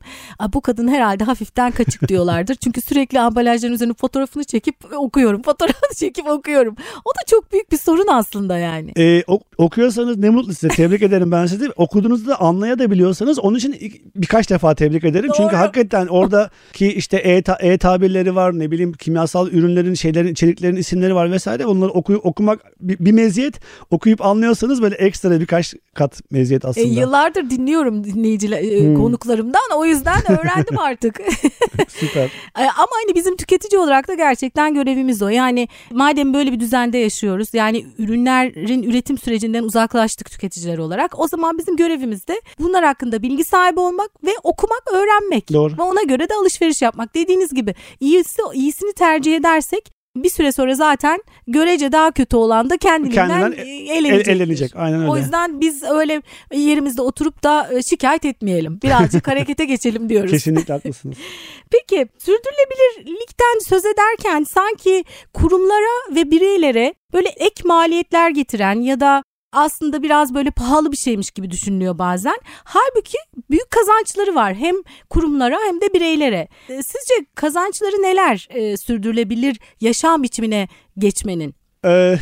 Bu 0.53 0.61
kadın 0.61 0.87
herhalde 0.87 1.23
hafiften 1.23 1.71
kaçık 1.71 2.01
diyorlardır. 2.07 2.55
çünkü 2.55 2.81
sürekli 2.81 3.19
ambalajların 3.19 3.73
üzerine 3.73 3.93
fotoğrafını 3.93 4.43
çekip 4.43 4.75
okuyorum. 4.97 5.41
Fotoğrafını 5.41 5.95
çekip 5.95 6.27
okuyorum. 6.27 6.75
O 7.05 7.09
da 7.09 7.19
çok 7.27 7.51
büyük 7.51 7.71
bir 7.71 7.77
sorun 7.77 8.07
aslında 8.07 8.57
yani. 8.57 8.91
E, 8.97 9.23
ok- 9.27 9.45
okuyorsanız 9.57 10.17
ne 10.17 10.29
mutlu 10.29 10.53
size. 10.53 10.67
Tebrik 10.67 11.01
ederim 11.01 11.31
ben 11.31 11.45
sizi. 11.45 11.69
Okuduğunuzda 11.75 12.41
anlaya 12.41 12.79
da 12.79 12.84
da 12.85 12.91
biliyorsanız 12.91 13.39
onun 13.39 13.57
için 13.57 14.01
birkaç 14.15 14.49
defa 14.49 14.75
tebrik 14.75 15.03
ederim. 15.03 15.29
Doğru. 15.29 15.37
Çünkü 15.37 15.55
hakikaten 15.55 16.07
oradaki 16.07 16.87
işte 16.93 17.17
e-tabirleri 17.59 18.35
var 18.35 18.59
ne 18.59 18.71
bileyim 18.71 18.93
kimyasal 18.93 19.47
ürünlerin 19.47 19.93
şeylerin 19.93 20.27
içeriklerin 20.27 20.75
isimleri 20.75 21.15
var 21.15 21.31
vesaire. 21.31 21.65
Onları 21.65 21.91
okuy 21.91 22.19
okumak 22.23 22.59
bir, 22.81 22.99
bir 22.99 23.11
meziyet. 23.11 23.59
Okuyup 23.91 24.25
anlıyorsanız 24.25 24.81
böyle 24.81 24.95
ekstra 24.95 25.39
birkaç 25.39 25.73
kat 25.93 26.21
meziyet 26.31 26.65
aslında. 26.65 26.87
E, 26.87 26.89
yıllardır 26.89 27.49
dinliyorum 27.49 28.03
dinleyiciler 28.03 28.63
e, 28.63 28.79
hmm. 28.79 28.95
konuklarımdan. 28.95 29.61
O 29.75 29.85
yüzden 29.85 30.21
öğrendim 30.31 30.79
artık. 30.79 31.21
Süper. 31.87 32.25
E, 32.57 32.61
ama 32.61 32.91
hani 33.03 33.15
bizim 33.15 33.37
tüketici 33.37 33.79
olarak 33.79 34.07
da 34.07 34.13
gerçekten 34.13 34.73
görevimiz 34.73 35.21
o. 35.21 35.29
Yani 35.29 35.67
madem 35.91 36.33
böyle 36.33 36.51
bir 36.51 36.59
düzende 36.59 36.97
yaşıyoruz. 36.97 37.49
Yani 37.53 37.85
ürünlerin 37.97 38.83
üretim 38.83 39.17
sürecinden 39.17 39.63
uzaklaştık 39.63 40.31
tüketiciler 40.31 40.77
olarak. 40.77 41.19
O 41.19 41.27
zaman 41.27 41.57
bizim 41.57 41.75
görevimiz 41.75 42.27
de 42.27 42.41
bunlar 42.75 42.87
hakkında 42.87 43.21
bilgi 43.21 43.43
sahibi 43.43 43.79
olmak 43.79 44.23
ve 44.23 44.31
okumak, 44.43 44.83
öğrenmek. 44.93 45.53
Doğru. 45.53 45.77
Ve 45.77 45.81
ona 45.81 46.03
göre 46.03 46.29
de 46.29 46.33
alışveriş 46.33 46.81
yapmak. 46.81 47.15
Dediğiniz 47.15 47.53
gibi 47.53 47.75
iyisi 47.99 48.41
iyisini 48.53 48.93
tercih 48.93 49.35
edersek 49.35 49.91
bir 50.15 50.29
süre 50.29 50.51
sonra 50.51 50.75
zaten 50.75 51.23
görece 51.47 51.91
daha 51.91 52.11
kötü 52.11 52.37
olan 52.37 52.69
da 52.69 52.77
kendiliğinden 52.77 53.27
Kendinden 53.27 53.65
elenecek. 53.95 54.27
El, 54.27 54.35
elenecek. 54.35 54.71
Aynen 54.75 54.99
öyle. 54.99 55.11
O 55.11 55.17
yüzden 55.17 55.61
biz 55.61 55.83
öyle 55.83 56.21
yerimizde 56.53 57.01
oturup 57.01 57.43
da 57.43 57.69
e, 57.73 57.83
şikayet 57.83 58.25
etmeyelim. 58.25 58.79
Birazcık 58.83 59.27
harekete 59.31 59.65
geçelim 59.65 60.09
diyoruz. 60.09 60.31
Kesinlikle 60.31 60.73
haklısınız. 60.73 61.17
Peki 61.71 62.07
sürdürülebilirlikten 62.17 63.59
söz 63.67 63.85
ederken 63.85 64.45
sanki 64.53 65.03
kurumlara 65.33 66.15
ve 66.15 66.31
bireylere 66.31 66.93
böyle 67.13 67.29
ek 67.29 67.61
maliyetler 67.65 68.29
getiren 68.29 68.81
ya 68.81 68.99
da 68.99 69.23
aslında 69.55 70.03
biraz 70.03 70.33
böyle 70.33 70.51
pahalı 70.51 70.91
bir 70.91 70.97
şeymiş 70.97 71.31
gibi 71.31 71.51
düşünülüyor 71.51 71.97
bazen. 71.97 72.35
Halbuki 72.63 73.17
büyük 73.49 73.71
kazançları 73.71 74.35
var 74.35 74.55
hem 74.55 74.75
kurumlara 75.09 75.57
hem 75.67 75.81
de 75.81 75.93
bireylere. 75.93 76.47
E, 76.69 76.83
sizce 76.83 77.13
kazançları 77.35 77.95
neler 77.95 78.47
e, 78.49 78.77
sürdürülebilir 78.77 79.59
yaşam 79.81 80.23
biçimine 80.23 80.67
geçmenin? 80.97 81.55
Ee, 81.85 82.17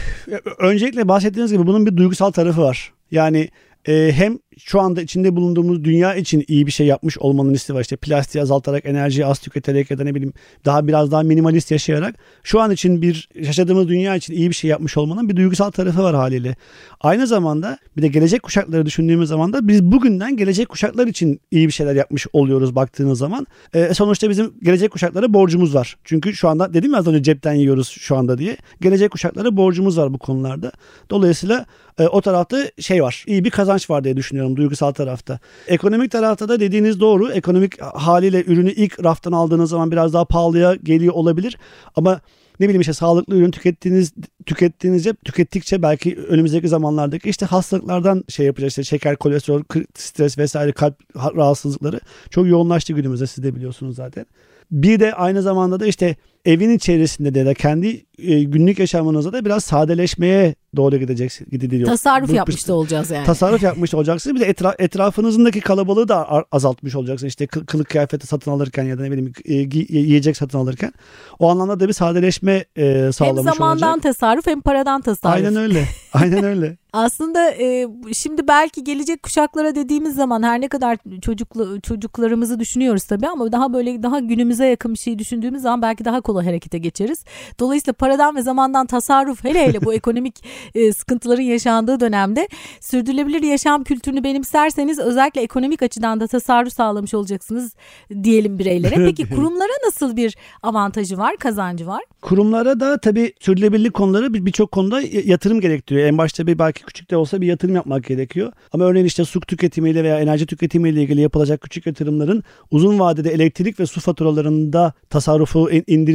öncelikle 0.59 1.07
bahsettiğiniz 1.07 1.51
gibi 1.51 1.67
bunun 1.67 1.85
bir 1.85 1.97
duygusal 1.97 2.31
tarafı 2.31 2.61
var. 2.61 2.93
Yani 3.11 3.49
e, 3.87 4.11
hem 4.11 4.39
şu 4.57 4.81
anda 4.81 5.01
içinde 5.01 5.35
bulunduğumuz 5.35 5.83
dünya 5.83 6.15
için 6.15 6.45
iyi 6.47 6.67
bir 6.67 6.71
şey 6.71 6.87
yapmış 6.87 7.17
olmanın 7.17 7.53
hissi 7.53 7.73
var. 7.73 7.81
İşte 7.81 7.95
plastiği 7.95 8.41
azaltarak, 8.41 8.85
enerjiyi 8.85 9.25
az 9.25 9.39
tüketerek 9.39 9.91
ya 9.91 9.97
da 9.97 10.03
ne 10.03 10.15
bileyim 10.15 10.33
daha 10.65 10.87
biraz 10.87 11.11
daha 11.11 11.23
minimalist 11.23 11.71
yaşayarak 11.71 12.15
şu 12.43 12.61
an 12.61 12.71
için 12.71 13.01
bir 13.01 13.29
yaşadığımız 13.35 13.87
dünya 13.87 14.15
için 14.15 14.33
iyi 14.33 14.49
bir 14.49 14.55
şey 14.55 14.69
yapmış 14.69 14.97
olmanın 14.97 15.29
bir 15.29 15.35
duygusal 15.35 15.71
tarafı 15.71 16.03
var 16.03 16.15
haliyle. 16.15 16.55
Aynı 17.01 17.27
zamanda 17.27 17.77
bir 17.97 18.01
de 18.01 18.07
gelecek 18.07 18.43
kuşakları 18.43 18.85
düşündüğümüz 18.85 19.29
zaman 19.29 19.53
da 19.53 19.67
biz 19.67 19.83
bugünden 19.83 20.37
gelecek 20.37 20.69
kuşaklar 20.69 21.07
için 21.07 21.41
iyi 21.51 21.67
bir 21.67 21.73
şeyler 21.73 21.95
yapmış 21.95 22.27
oluyoruz 22.33 22.75
baktığınız 22.75 23.19
zaman. 23.19 23.47
E, 23.73 23.93
sonuçta 23.93 24.29
bizim 24.29 24.53
gelecek 24.63 24.91
kuşaklara 24.91 25.33
borcumuz 25.33 25.75
var. 25.75 25.97
Çünkü 26.03 26.35
şu 26.35 26.49
anda 26.49 26.73
dedim 26.73 26.93
ya 26.93 26.99
az 26.99 27.07
önce 27.07 27.23
cepten 27.23 27.53
yiyoruz 27.53 27.87
şu 27.89 28.17
anda 28.17 28.37
diye. 28.37 28.57
Gelecek 28.81 29.11
kuşaklara 29.11 29.57
borcumuz 29.57 29.97
var 29.97 30.13
bu 30.13 30.17
konularda. 30.17 30.71
Dolayısıyla 31.09 31.65
e, 31.99 32.07
o 32.07 32.21
tarafta 32.21 32.57
şey 32.79 33.03
var. 33.03 33.23
iyi 33.27 33.43
bir 33.45 33.49
kazanç 33.49 33.89
var 33.89 34.03
diye 34.03 34.17
düşünüyorum 34.17 34.52
duygusal 34.55 34.91
tarafta. 34.91 35.39
Ekonomik 35.67 36.11
tarafta 36.11 36.49
da 36.49 36.59
dediğiniz 36.59 36.99
doğru. 36.99 37.31
Ekonomik 37.31 37.81
haliyle 37.81 38.43
ürünü 38.43 38.71
ilk 38.71 39.03
raftan 39.03 39.31
aldığınız 39.31 39.69
zaman 39.69 39.91
biraz 39.91 40.13
daha 40.13 40.25
pahalıya 40.25 40.75
geliyor 40.75 41.13
olabilir. 41.13 41.57
Ama 41.95 42.21
ne 42.59 42.65
bileyim 42.65 42.81
işte 42.81 42.93
sağlıklı 42.93 43.35
ürün 43.35 43.51
tükettiğiniz 43.51 44.13
tükettiğinizce 44.45 45.13
tükettikçe 45.25 45.81
belki 45.81 46.17
önümüzdeki 46.17 46.67
zamanlardaki 46.67 47.29
işte 47.29 47.45
hastalıklardan 47.45 48.23
şey 48.29 48.45
yapacak 48.45 48.69
işte 48.69 48.83
şeker, 48.83 49.15
kolesterol, 49.15 49.63
stres 49.95 50.37
vesaire 50.37 50.71
kalp 50.71 50.95
rahatsızlıkları 51.15 51.99
çok 52.29 52.47
yoğunlaştı 52.47 52.93
günümüzde 52.93 53.27
siz 53.27 53.43
de 53.43 53.55
biliyorsunuz 53.55 53.95
zaten. 53.95 54.25
Bir 54.71 54.99
de 54.99 55.13
aynı 55.13 55.41
zamanda 55.41 55.79
da 55.79 55.85
işte 55.85 56.15
evin 56.45 56.69
içerisinde 56.69 57.33
de, 57.33 57.45
de 57.45 57.53
kendi 57.53 58.05
e, 58.19 58.43
günlük 58.43 58.79
yaşamınızda 58.79 59.33
da 59.33 59.45
biraz 59.45 59.63
sadeleşmeye 59.63 60.55
doğru 60.75 60.97
gidecek 60.97 61.39
gidiliyor. 61.51 61.89
Tasarruf 61.89 62.29
Bu, 62.29 62.33
yapmış 62.33 62.67
da 62.67 62.73
olacağız 62.73 63.11
yani. 63.11 63.25
Tasarruf 63.25 63.63
yapmış 63.63 63.93
olacaksınız. 63.93 64.35
Bir 64.35 64.41
de 64.41 64.45
etra, 64.45 64.75
etrafınızdaki 64.79 65.61
kalabalığı 65.61 66.07
da 66.07 66.27
azaltmış 66.51 66.95
olacaksınız. 66.95 67.29
İşte 67.29 67.47
kılık 67.47 67.89
kıyafeti 67.89 68.27
satın 68.27 68.51
alırken 68.51 68.83
ya 68.83 68.99
da 68.99 69.01
ne 69.01 69.11
bileyim 69.11 69.33
e, 69.45 69.53
yiyecek 69.99 70.37
satın 70.37 70.57
alırken. 70.57 70.93
O 71.39 71.49
anlamda 71.49 71.79
da 71.79 71.87
bir 71.87 71.93
sadeleşme 71.93 72.65
e, 72.75 73.11
sağlamış 73.11 73.21
olacak. 73.21 73.37
Hem 73.37 73.53
zamandan 73.53 73.89
olacak. 73.89 74.03
tasarruf 74.03 74.47
hem 74.47 74.61
paradan 74.61 75.01
tasarruf. 75.01 75.35
Aynen 75.35 75.55
öyle. 75.55 75.85
Aynen 76.13 76.43
öyle. 76.43 76.77
Aslında 76.93 77.51
e, 77.51 77.87
şimdi 78.13 78.47
belki 78.47 78.83
gelecek 78.83 79.23
kuşaklara 79.23 79.75
dediğimiz 79.75 80.15
zaman 80.15 80.43
her 80.43 80.61
ne 80.61 80.67
kadar 80.67 80.97
çocuklu 81.21 81.81
çocuklarımızı 81.81 82.59
düşünüyoruz 82.59 83.03
tabii 83.03 83.27
ama 83.27 83.51
daha 83.51 83.73
böyle 83.73 84.03
daha 84.03 84.19
günümüze 84.19 84.65
yakın 84.65 84.93
bir 84.93 84.99
şey 84.99 85.19
düşündüğümüz 85.19 85.61
zaman 85.61 85.81
belki 85.81 86.05
daha 86.05 86.21
kolay 86.21 86.32
harekete 86.41 86.77
geçeriz. 86.77 87.25
Dolayısıyla 87.59 87.93
paradan 87.93 88.35
ve 88.35 88.41
zamandan 88.41 88.85
tasarruf 88.85 89.43
hele 89.43 89.67
hele 89.67 89.81
bu 89.81 89.93
ekonomik 90.03 90.43
e, 90.75 90.93
sıkıntıların 90.93 91.43
yaşandığı 91.43 91.99
dönemde 91.99 92.47
sürdürülebilir 92.79 93.43
yaşam 93.43 93.83
kültürünü 93.83 94.23
benimserseniz 94.23 94.99
özellikle 94.99 95.41
ekonomik 95.41 95.81
açıdan 95.81 96.19
da 96.19 96.27
tasarruf 96.27 96.73
sağlamış 96.73 97.13
olacaksınız 97.13 97.75
diyelim 98.23 98.59
bireylere. 98.59 98.95
Peki 98.95 99.29
kurumlara 99.29 99.73
nasıl 99.85 100.17
bir 100.17 100.37
avantajı 100.63 101.17
var, 101.17 101.37
kazancı 101.37 101.87
var? 101.87 102.03
Kurumlara 102.21 102.79
da 102.79 102.97
tabii 102.97 103.33
sürdürülebilirlik 103.39 103.93
konuları 103.93 104.33
birçok 104.33 104.71
konuda 104.71 105.01
yatırım 105.01 105.61
gerektiriyor. 105.61 106.07
En 106.07 106.17
başta 106.17 106.47
bir 106.47 106.59
belki 106.59 106.83
küçük 106.83 107.11
de 107.11 107.17
olsa 107.17 107.41
bir 107.41 107.47
yatırım 107.47 107.75
yapmak 107.75 108.03
gerekiyor. 108.03 108.51
Ama 108.73 108.85
örneğin 108.85 109.05
işte 109.05 109.25
su 109.25 109.39
tüketimiyle 109.39 110.03
veya 110.03 110.19
enerji 110.19 110.45
tüketimiyle 110.45 111.01
ilgili 111.01 111.21
yapılacak 111.21 111.61
küçük 111.61 111.85
yatırımların 111.85 112.43
uzun 112.71 112.99
vadede 112.99 113.31
elektrik 113.31 113.79
ve 113.79 113.85
su 113.85 114.01
faturalarında 114.01 114.93
tasarrufu 115.09 115.69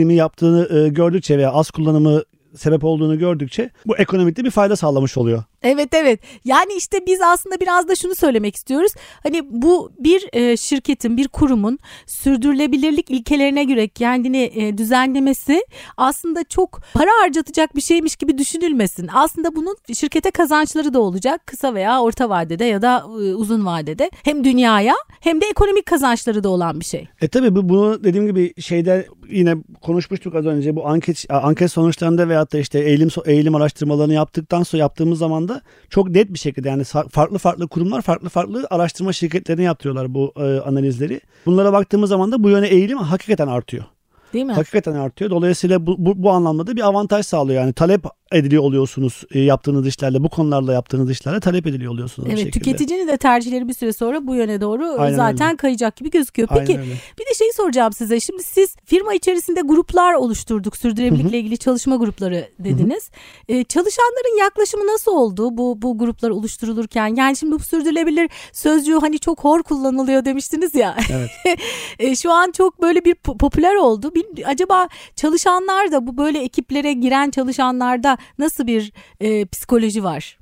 indirimi 0.08 0.14
yaptığını 0.14 0.78
e, 0.78 0.88
gördükçe 0.88 1.38
veya 1.38 1.52
az 1.52 1.70
kullanımı 1.70 2.22
sebep 2.54 2.84
olduğunu 2.84 3.18
gördükçe 3.18 3.70
bu 3.86 3.96
ekonomikte 3.96 4.44
bir 4.44 4.50
fayda 4.50 4.76
sağlamış 4.76 5.16
oluyor. 5.16 5.44
Evet 5.62 5.94
evet. 5.94 6.20
Yani 6.44 6.72
işte 6.76 7.00
biz 7.06 7.20
aslında 7.20 7.60
biraz 7.60 7.88
da 7.88 7.94
şunu 7.94 8.14
söylemek 8.14 8.56
istiyoruz. 8.56 8.92
Hani 9.22 9.42
bu 9.50 9.92
bir 9.98 10.28
e, 10.32 10.56
şirketin, 10.56 11.16
bir 11.16 11.28
kurumun 11.28 11.78
sürdürülebilirlik 12.06 13.10
ilkelerine 13.10 13.64
göre 13.64 13.88
kendini 13.88 14.50
e, 14.54 14.78
düzenlemesi 14.78 15.64
aslında 15.96 16.44
çok 16.44 16.80
para 16.94 17.10
harcatacak 17.22 17.76
bir 17.76 17.80
şeymiş 17.80 18.16
gibi 18.16 18.38
düşünülmesin. 18.38 19.08
Aslında 19.12 19.56
bunun 19.56 19.76
şirkete 19.94 20.30
kazançları 20.30 20.94
da 20.94 21.00
olacak 21.00 21.46
kısa 21.46 21.74
veya 21.74 22.02
orta 22.02 22.28
vadede 22.28 22.64
ya 22.64 22.82
da 22.82 23.04
e, 23.06 23.34
uzun 23.34 23.66
vadede. 23.66 24.10
Hem 24.24 24.44
dünyaya 24.44 24.94
hem 25.20 25.40
de 25.40 25.46
ekonomik 25.46 25.86
kazançları 25.86 26.44
da 26.44 26.48
olan 26.48 26.80
bir 26.80 26.84
şey. 26.84 27.08
E 27.20 27.28
tabii 27.28 27.56
bu 27.56 27.68
bunu 27.68 28.04
dediğim 28.04 28.26
gibi 28.26 28.62
şeyde 28.62 29.06
yine 29.30 29.56
konuşmuştuk 29.82 30.34
az 30.34 30.46
önce 30.46 30.76
bu 30.76 30.88
anket 30.88 31.24
anket 31.30 31.72
sonuçlarında 31.72 32.28
veyahut 32.28 32.52
da 32.52 32.58
işte 32.58 32.78
eğilim 32.78 33.08
eğilim 33.26 33.54
araştırmalarını 33.54 34.14
yaptıktan 34.14 34.62
sonra 34.62 34.80
yaptığımız 34.80 35.18
zaman 35.18 35.47
anda 35.48 35.62
çok 35.90 36.08
net 36.08 36.32
bir 36.32 36.38
şekilde 36.38 36.68
yani 36.68 36.84
farklı 37.10 37.38
farklı 37.38 37.68
kurumlar 37.68 38.02
farklı 38.02 38.28
farklı 38.28 38.66
araştırma 38.70 39.12
şirketlerine 39.12 39.62
yaptırıyorlar 39.62 40.14
bu 40.14 40.32
e, 40.36 40.60
analizleri. 40.60 41.20
Bunlara 41.46 41.72
baktığımız 41.72 42.10
zaman 42.10 42.32
da 42.32 42.42
bu 42.42 42.50
yöne 42.50 42.68
eğilim 42.68 42.98
hakikaten 42.98 43.48
artıyor. 43.48 43.84
Değil 44.32 44.44
mi? 44.44 44.52
Hakikaten 44.52 44.94
artıyor. 44.94 45.30
Dolayısıyla 45.30 45.86
bu, 45.86 45.94
bu, 45.98 46.22
bu 46.22 46.30
anlamda 46.30 46.66
da 46.66 46.76
bir 46.76 46.86
avantaj 46.86 47.26
sağlıyor. 47.26 47.60
Yani 47.60 47.72
talep 47.72 48.04
ediliyor 48.32 48.62
oluyorsunuz 48.62 49.24
e, 49.30 49.40
yaptığınız 49.40 49.86
işlerle 49.86 50.22
bu 50.22 50.28
konularla 50.28 50.72
yaptığınız 50.72 51.10
işlerle 51.10 51.40
talep 51.40 51.66
ediliyor 51.66 51.92
oluyorsunuz. 51.92 52.28
Evet 52.32 52.52
tüketicinin 52.52 53.08
de 53.08 53.16
tercihleri 53.16 53.68
bir 53.68 53.74
süre 53.74 53.92
sonra 53.92 54.26
bu 54.26 54.34
yöne 54.34 54.60
doğru 54.60 54.94
Aynen 54.98 55.16
zaten 55.16 55.48
öyle. 55.48 55.56
kayacak 55.56 55.96
gibi 55.96 56.10
gözüküyor. 56.10 56.48
Peki 56.48 56.78
bir 57.18 57.26
de 57.26 57.34
şeyi 57.38 57.52
soracağım 57.52 57.92
size. 57.92 58.20
Şimdi 58.20 58.42
siz 58.42 58.76
firma 58.84 59.14
içerisinde 59.14 59.60
gruplar 59.60 60.14
oluşturduk. 60.14 60.76
Sürdürülebilirlikle 60.76 61.38
ilgili 61.38 61.58
çalışma 61.58 61.96
grupları 61.96 62.48
dediniz. 62.58 63.10
Ee, 63.48 63.64
çalışanların 63.64 64.38
yaklaşımı 64.38 64.86
nasıl 64.86 65.12
oldu 65.12 65.56
bu 65.56 65.82
bu 65.82 65.98
gruplar 65.98 66.30
oluşturulurken? 66.30 67.16
Yani 67.16 67.36
şimdi 67.36 67.54
bu 67.54 67.58
sürdürülebilir 67.58 68.30
sözcüğü 68.52 68.98
hani 69.00 69.18
çok 69.18 69.44
hor 69.44 69.62
kullanılıyor 69.62 70.24
demiştiniz 70.24 70.74
ya. 70.74 70.96
Evet. 71.10 71.30
e, 71.98 72.16
şu 72.16 72.32
an 72.32 72.50
çok 72.50 72.82
böyle 72.82 73.04
bir 73.04 73.14
popüler 73.14 73.74
oldu. 73.74 74.14
Bir, 74.14 74.50
acaba 74.50 74.88
çalışanlar 75.16 75.92
da 75.92 76.06
bu 76.06 76.16
böyle 76.16 76.38
ekiplere 76.38 76.92
giren 76.92 77.30
çalışanlarda 77.30 78.17
nasıl 78.38 78.66
bir 78.66 78.92
e, 79.20 79.46
psikoloji 79.46 80.04
var? 80.04 80.37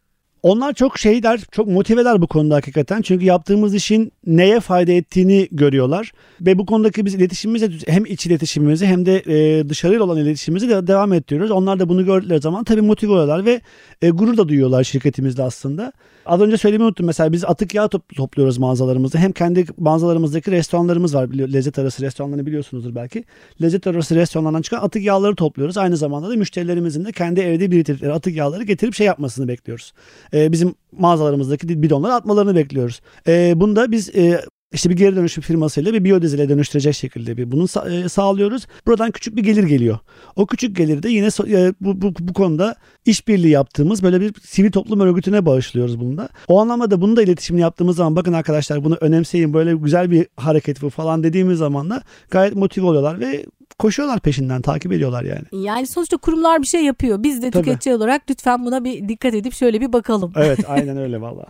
Onlar 0.47 0.73
çok 0.73 0.99
şeyler, 0.99 1.41
çok 1.51 1.69
motiveler 1.69 2.23
bu 2.23 2.27
konuda 2.27 2.55
hakikaten. 2.55 3.03
Çünkü 3.03 3.25
yaptığımız 3.25 3.75
işin 3.75 4.13
neye 4.27 4.61
fayda 4.61 4.93
ettiğini 4.93 5.49
görüyorlar. 5.53 6.13
Ve 6.41 6.59
bu 6.59 6.67
konudaki 6.67 7.05
biz 7.05 7.15
iletişimimizi 7.15 7.71
hem 7.87 8.05
iç 8.05 8.27
iletişimimizi 8.27 8.87
hem 8.87 9.07
de 9.07 9.23
e, 9.27 9.69
dışarıyla 9.69 10.05
olan 10.05 10.19
iletişimimizi 10.19 10.69
de 10.69 10.87
devam 10.87 11.13
ettiriyoruz. 11.13 11.51
Onlar 11.51 11.81
da 11.81 11.89
bunu 11.89 12.05
gördükleri 12.05 12.41
zaman 12.41 12.65
tabii 12.65 12.81
motive 12.81 13.13
oluyorlar 13.13 13.45
ve 13.45 13.61
e, 14.03 14.11
gurur 14.11 14.37
da 14.37 14.49
duyuyorlar 14.49 14.85
şirketimizde 14.85 15.43
aslında. 15.43 15.93
Az 16.27 16.41
önce 16.41 16.57
söylemeyi 16.57 16.87
unuttum. 16.87 17.07
Mesela 17.07 17.33
biz 17.33 17.45
atık 17.45 17.75
yağ 17.75 17.89
top- 17.89 18.17
topluyoruz 18.17 18.59
mağazalarımızda. 18.59 19.19
Hem 19.19 19.33
kendi 19.33 19.67
mağazalarımızdaki 19.79 20.51
restoranlarımız 20.51 21.15
var. 21.15 21.29
Lezzet 21.29 21.79
arası 21.79 22.03
restoranlarını 22.03 22.47
biliyorsunuzdur 22.47 22.95
belki. 22.95 23.25
Lezzet 23.63 23.87
arası 23.87 24.15
restoranlardan 24.15 24.63
çıkan 24.63 24.83
atık 24.83 25.03
yağları 25.03 25.35
topluyoruz. 25.35 25.77
Aynı 25.77 25.97
zamanda 25.97 26.31
da 26.31 26.37
müşterilerimizin 26.37 27.05
de 27.05 27.13
kendi 27.13 27.41
evde 27.41 27.71
biriktirdikleri 27.71 28.13
atık 28.13 28.37
yağları 28.37 28.65
getirip 28.65 28.95
şey 28.95 29.07
yapmasını 29.07 29.49
bekliyoruz. 29.49 29.93
E, 30.37 30.53
bizim 30.53 30.75
mağazalarımızdaki 30.93 31.83
bidonları 31.83 32.13
atmalarını 32.15 32.57
bekliyoruz. 32.57 33.01
E, 33.29 33.61
bunda 33.61 33.91
biz 33.93 34.17
e, 34.17 34.45
işte 34.73 34.91
bir 34.91 34.97
geri 34.97 35.17
dönüşüm 35.17 35.43
firmasıyla 35.43 35.93
bir 35.93 36.05
biyodizele 36.05 36.49
dönüştürecek 36.49 36.95
şekilde 36.95 37.37
bir 37.37 37.53
bunu 37.53 37.63
sa- 37.63 38.05
e, 38.05 38.09
sağlıyoruz. 38.09 38.67
Buradan 38.87 39.11
küçük 39.11 39.37
bir 39.37 39.43
gelir 39.43 39.63
geliyor. 39.65 39.99
O 40.37 40.47
küçük 40.47 40.77
geliri 40.77 41.03
de 41.03 41.09
yine 41.09 41.27
so- 41.27 41.69
e, 41.69 41.75
bu, 41.81 42.01
bu, 42.03 42.13
bu 42.21 42.33
konuda 42.33 42.77
işbirliği 43.05 43.51
yaptığımız 43.51 44.03
böyle 44.03 44.21
bir 44.21 44.35
sivil 44.43 44.71
toplum 44.73 45.01
örgütüne 45.01 45.47
bağışlıyoruz 45.47 46.01
bunu 46.01 46.17
da. 46.19 46.29
O 46.49 46.61
anlamda 46.61 46.91
da 46.91 47.01
bunu 47.01 47.17
da 47.17 47.23
iletişimini 47.23 47.63
yaptığımız 47.63 47.97
zaman 47.97 48.17
bakın 48.17 48.33
arkadaşlar 48.33 48.85
bunu 48.85 48.95
önemseyin 49.01 49.55
böyle 49.55 49.75
güzel 49.75 50.11
bir 50.11 50.27
hareket 50.37 50.83
bu 50.83 50.91
falan 50.91 51.23
dediğimiz 51.23 51.59
zaman 51.59 51.91
da 51.91 52.03
gayet 52.31 52.57
motive 52.57 52.87
oluyorlar 52.87 53.21
ve 53.21 53.47
koşuyorlar 53.79 54.21
peşinden 54.21 54.63
takip 54.63 54.93
ediyorlar 54.93 55.25
yani. 55.25 55.65
Yani 55.65 55.87
sonuçta 55.87 56.17
kurumlar 56.17 56.63
bir 56.63 56.67
şey 56.67 56.85
yapıyor. 56.85 57.23
Biz 57.23 57.43
de 57.43 57.51
Tabii. 57.51 57.65
tüketici 57.65 57.95
olarak 57.95 58.23
lütfen 58.31 58.67
buna 58.67 58.85
bir 58.85 59.09
dikkat 59.09 59.35
edip 59.35 59.53
şöyle 59.55 59.81
bir 59.81 59.93
bakalım. 59.93 60.33
Evet 60.37 60.59
aynen 60.69 60.97
öyle 60.97 61.21
valla. 61.21 61.47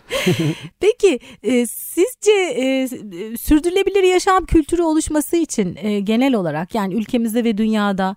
Peki 0.81 1.21
e, 1.43 1.67
sizce 1.67 2.33
e, 2.57 2.89
sürdürülebilir 3.41 4.03
yaşam 4.03 4.47
kültürü 4.47 4.83
oluşması 4.83 5.37
için 5.37 5.77
e, 5.77 6.01
genel 6.01 6.35
olarak 6.35 6.75
yani 6.75 6.95
ülkemizde 6.95 7.45
ve 7.45 7.59
dünyada 7.59 8.17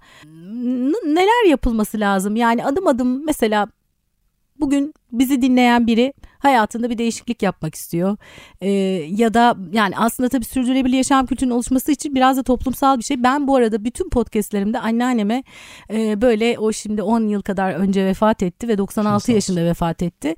neler 1.06 1.49
yapılması 1.49 1.99
lazım? 1.99 2.36
Yani 2.36 2.65
adım 2.65 2.88
adım 2.88 3.25
mesela 3.25 3.67
bugün 4.60 4.93
bizi 5.12 5.41
dinleyen 5.41 5.88
biri 5.88 6.13
hayatında 6.39 6.89
bir 6.89 6.97
değişiklik 6.97 7.43
yapmak 7.43 7.75
istiyor. 7.75 8.17
Ee, 8.62 8.69
ya 9.10 9.34
da 9.34 9.56
yani 9.71 9.97
aslında 9.97 10.30
tabii 10.30 10.45
sürdürülebilir 10.45 10.97
yaşam 10.97 11.25
kültürünün 11.25 11.56
oluşması 11.56 11.91
için 11.91 12.15
biraz 12.15 12.38
da 12.38 12.43
toplumsal 12.43 12.97
bir 12.97 13.04
şey. 13.04 13.23
Ben 13.23 13.47
bu 13.47 13.56
arada 13.56 13.84
bütün 13.86 14.10
podcastlerimde 14.10 14.80
anneanneme 14.80 15.43
e, 15.93 16.21
böyle 16.21 16.60
o 16.60 16.71
şimdi 16.71 17.04
10 17.04 17.28
yıl 17.28 17.41
kadar 17.41 17.73
önce 17.73 18.06
vefat 18.06 18.43
etti 18.43 18.67
ve 18.67 18.78
96 18.78 19.10
Sağ 19.10 19.15
olsun. 19.15 19.34
yaşında 19.34 19.65
vefat 19.65 20.02
etti. 20.04 20.36